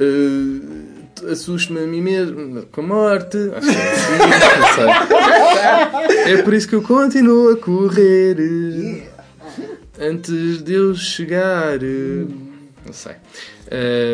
[0.00, 3.36] Uh, Assusto-me a mim mesmo com a morte.
[3.54, 4.18] Acho que é assim,
[4.60, 6.32] não sei.
[6.32, 8.36] É por isso que eu continuo a correr.
[10.00, 11.76] Antes de eu chegar.
[11.78, 12.28] uh,
[12.86, 13.14] Não sei.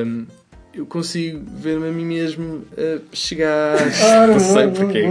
[0.04, 0.26] Um,
[0.74, 3.76] eu consigo ver-me a mim mesmo a chegar.
[4.28, 5.10] Não sei porquê.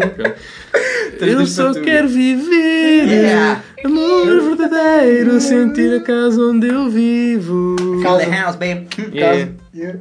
[1.20, 3.06] Eu só quero viver.
[3.06, 3.64] Yeah.
[3.84, 5.42] Amor verdadeiro.
[5.42, 7.76] Sentir a casa onde eu vivo.
[8.02, 8.88] Feel the house, babe.
[9.14, 9.50] Yeah.
[9.76, 10.00] Yeah.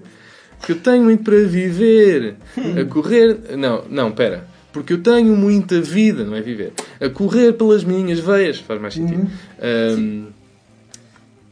[0.66, 2.34] Que eu tenho muito para viver.
[2.58, 3.38] A correr.
[3.56, 4.48] Não, não, pera.
[4.72, 6.72] Porque eu tenho muita vida, não é viver.
[7.00, 8.58] A correr pelas minhas veias.
[8.58, 9.30] Faz mais sentido.
[9.62, 10.26] Ahm,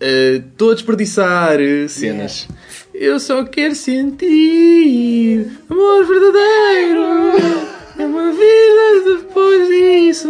[0.01, 2.49] ah, Estou a desperdiçar eh, cenas.
[2.93, 7.75] Eu só quero sentir amor verdadeiro.
[7.97, 10.29] É uma vida depois disso.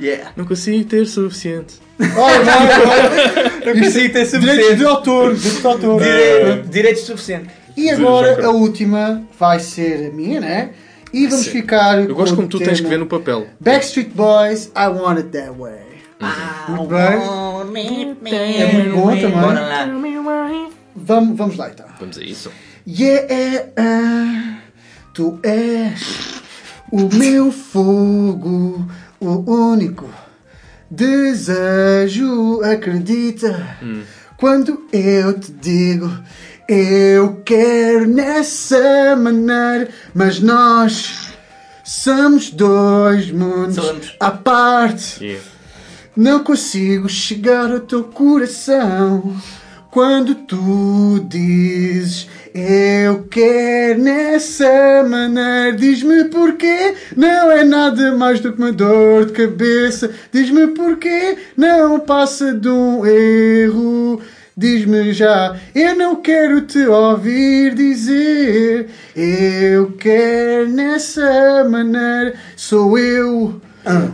[0.00, 0.32] Yeah.
[0.36, 1.76] Não consigo ter suficiente.
[1.98, 3.60] Vai, vai.
[3.64, 6.00] Eu consigo ter Direitos de autor, direitos de autor.
[6.02, 7.50] Dire- Direitos suficientes.
[7.76, 10.70] E agora a última vai ser a minha, né?
[11.12, 11.52] E vamos Sim.
[11.52, 11.98] ficar.
[12.06, 13.46] Eu gosto com como o tu tens que ver no papel.
[13.60, 15.86] Backstreet Boys, I Want It That Way.
[16.68, 16.88] Muito
[18.22, 18.58] bem.
[18.60, 19.30] É muito bom também.
[19.30, 19.86] Bora lá.
[20.94, 21.86] Vamos, vamos lá então.
[22.00, 22.50] Vamos a isso.
[22.88, 24.58] Yeah,
[25.12, 26.42] tu és
[26.90, 28.86] o meu fogo,
[29.20, 30.08] o único
[30.90, 32.60] desejo.
[32.62, 33.78] Acredita
[34.36, 36.10] quando eu te digo.
[36.68, 41.28] Eu quero nessa maneira, mas nós
[41.84, 44.16] somos dois mundos Somos.
[44.18, 45.24] à parte.
[45.24, 45.44] Yeah.
[46.16, 49.36] Não consigo chegar ao teu coração
[49.92, 52.28] quando tu dizes
[52.58, 55.76] eu quero nessa maneira.
[55.76, 60.10] Diz-me porquê, não é nada mais do que uma dor de cabeça.
[60.32, 64.20] Diz-me porquê, não passa de um erro.
[64.58, 68.88] Diz-me já, eu não quero te ouvir dizer.
[69.14, 72.32] Eu quero nessa maneira.
[72.56, 73.60] Sou eu,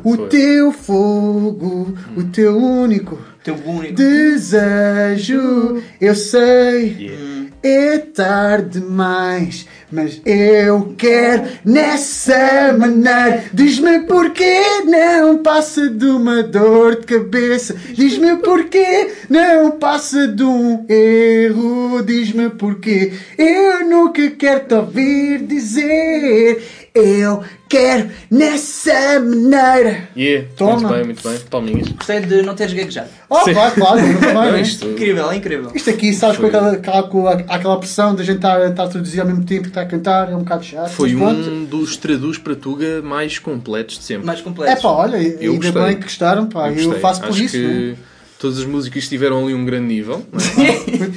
[0.02, 0.28] o Foi.
[0.28, 3.94] teu fogo, o teu único Teu único.
[3.94, 5.80] desejo.
[6.00, 13.44] Eu sei, é tarde demais, mas eu quero nessa maneira.
[13.52, 17.76] Diz-me porquê não passa de uma dor de cabeça.
[17.92, 22.02] Diz-me porquê não passa de um erro.
[22.02, 26.81] Diz-me porquê eu nunca quero te ouvir dizer.
[26.94, 30.08] Eu quero nessa maneira.
[30.14, 30.46] Yeah.
[30.56, 30.72] Toma.
[30.76, 31.38] Muito bem, muito bem.
[31.50, 31.88] Palminhas.
[31.88, 33.08] Gostei de não teres gaguejado.
[33.30, 33.54] Oh, Sim.
[33.54, 34.60] vai, claro, não vai, Não, né?
[34.60, 35.70] isto- Incrível, é incrível.
[35.74, 38.88] Isto aqui, sabes, com aquela, aquela, com aquela pressão de a gente estar, estar a
[38.88, 40.90] traduzir ao mesmo tempo que está a cantar, é um bocado chato.
[40.90, 44.26] Foi um dos traduz para Tuga mais completos de sempre.
[44.26, 44.82] Mais É completo.
[44.82, 45.82] pá, olha, Eu ainda gostei.
[45.82, 47.00] bem que gostaram, pá, eu, gostei.
[47.00, 47.56] faço por Acho isso.
[47.56, 47.96] que né?
[48.42, 50.22] Todas as músicas tiveram ali um grande nível.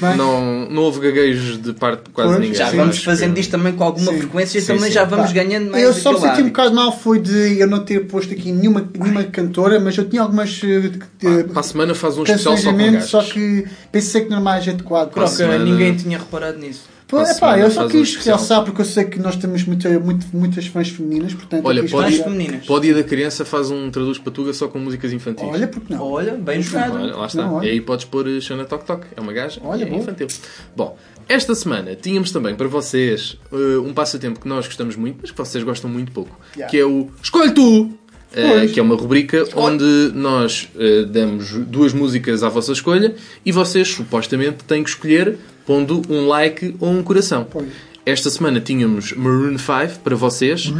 [0.01, 0.15] não é?
[0.15, 2.55] Não, não houve gaguejos de parte de quase Pois, ninguém.
[2.55, 2.77] Já Sim.
[2.77, 4.19] vamos fazendo que- isto também com alguma Sim.
[4.19, 4.91] frequência e Sim, também sim.
[4.91, 7.67] já vamos Pá, ganhando mais Eu só me senti um bocado mal foi de eu
[7.67, 10.91] não ter posto aqui nenhuma, nenhuma cantora, mas eu tinha algumas eh,
[11.23, 13.09] eh, Para a semana faz um especial só com gajos.
[13.09, 15.09] só que pensei que não era mais adequado.
[15.11, 16.83] Para a Croca, semana- ninguém tinha reparado nisso.
[17.07, 20.65] Para epá, eu só quis realçar porque eu sei que nós temos muita, muito, muitas
[20.65, 21.63] fãs femininas, portanto.
[21.65, 22.65] Olha, pode, femininas.
[22.65, 25.43] pode ir da criança, faz um traduz patuga só com músicas infantis.
[25.45, 26.01] Olha, porque não?
[26.01, 26.95] Olha, bem jogado.
[26.95, 27.43] Olha, lá está.
[27.43, 27.67] Não, olha.
[27.67, 30.01] E aí podes pôr eh, Xana Tok Tok, é uma gaja Olha, é boa.
[30.01, 30.27] infantil.
[30.75, 30.97] Bom,
[31.29, 35.37] esta semana tínhamos também para vocês eh, um passatempo que nós gostamos muito, mas que
[35.37, 36.71] vocês gostam muito pouco, Yeah.
[36.71, 37.91] que é o Escolhe Tu!
[38.35, 38.71] Pois.
[38.71, 43.15] que é uma rubrica onde nós eh, damos duas músicas à vossa escolha
[43.45, 47.47] e vocês supostamente têm que escolher pondo um like ou um coração.
[47.49, 47.67] Pois.
[48.05, 50.71] Esta semana tínhamos Maroon 5 para vocês.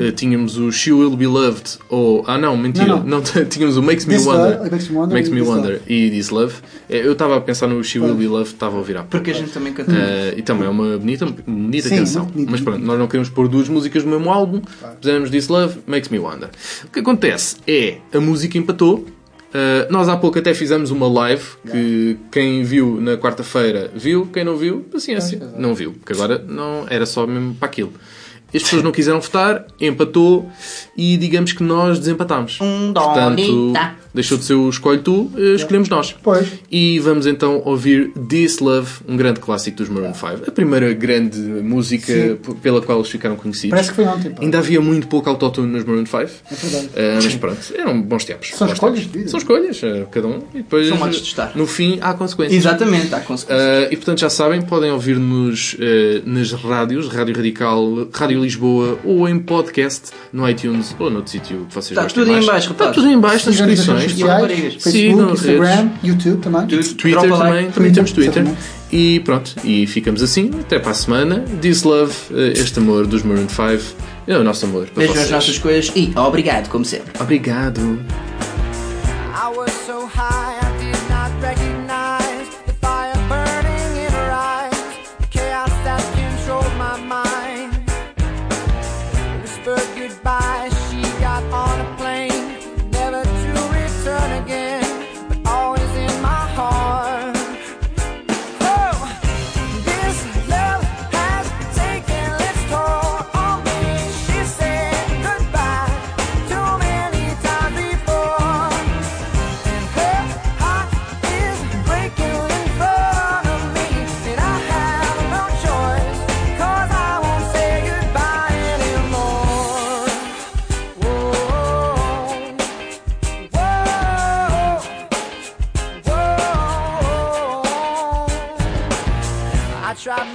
[0.00, 2.24] Eh, tínhamos o She Will Be Loved ou.
[2.26, 2.96] Ah, não, mentira.
[2.96, 4.58] Não, Não, tínhamos o Makes Me This Wonder.
[4.58, 5.82] Love, Makes Me Wonder Makes e Me This Wonder Love.
[5.94, 6.54] e This Love.
[6.90, 9.10] Eh, Eu estava a pensar no She Will Be Loved, estava a ouvir há pouco.
[9.12, 9.92] Porque a gente também canta.
[9.92, 12.28] Eh, e também é uma bonita, bonita Sim, canção.
[12.48, 14.60] Mas pronto, nós não queremos pôr duas músicas no mesmo álbum.
[15.00, 16.50] Fizemos This Love, Makes Me Wonder.
[16.84, 19.06] O que acontece é a música empatou.
[19.52, 24.44] Uh, nós há pouco até fizemos uma live que quem viu na quarta-feira viu, quem
[24.44, 27.92] não viu, paciência, não viu, porque agora não era só mesmo para aquilo.
[28.54, 30.50] As pessoas não quiseram votar, empatou
[30.96, 32.58] e digamos que nós desempatámos.
[32.60, 33.94] Um Portanto, dolita.
[34.14, 36.14] Deixou de ser o escolhe tu, eh, escolhemos nós.
[36.22, 36.46] Pois.
[36.70, 40.48] E vamos então ouvir This Love, um grande clássico dos Maroon 5.
[40.48, 42.36] A primeira grande música Sim.
[42.62, 43.70] pela qual eles ficaram conhecidos.
[43.70, 44.30] Parece que foi ontem.
[44.30, 44.42] pá.
[44.42, 46.16] Ainda havia muito pouco autotune nos Maroon 5.
[46.18, 46.88] É verdade.
[46.96, 48.50] Ah, mas pronto, eram bons tempos.
[48.54, 49.30] São Bons escolhas tempos.
[49.30, 50.38] São escolhas, ah, cada um.
[50.54, 51.52] E depois, São modos de estar.
[51.56, 52.58] no fim, há consequências.
[52.58, 53.68] Exatamente, há consequências.
[53.88, 59.28] Ah, e portanto já sabem, podem ouvir-nos ah, nas rádios, Rádio Radical, Rádio Lisboa ou
[59.28, 62.44] em podcast no iTunes ou noutro sítio que vocês Está tudo aí mais.
[62.44, 64.01] em baixo, Está tudo aí em baixo nas descrições.
[64.22, 64.74] Raparigas.
[64.74, 65.98] Facebook, Sigam Instagram, redes.
[66.02, 66.66] YouTube também.
[66.66, 67.44] Twitter Dropa like.
[67.44, 68.44] também, também temos Twitter.
[68.92, 71.44] E pronto, e ficamos assim, até para a semana.
[71.60, 73.96] This Love, eh, este amor dos Maroon 5,
[74.26, 77.10] é o nosso amor Vejam as nossas coisas e obrigado, como sempre.
[77.20, 77.98] Obrigado.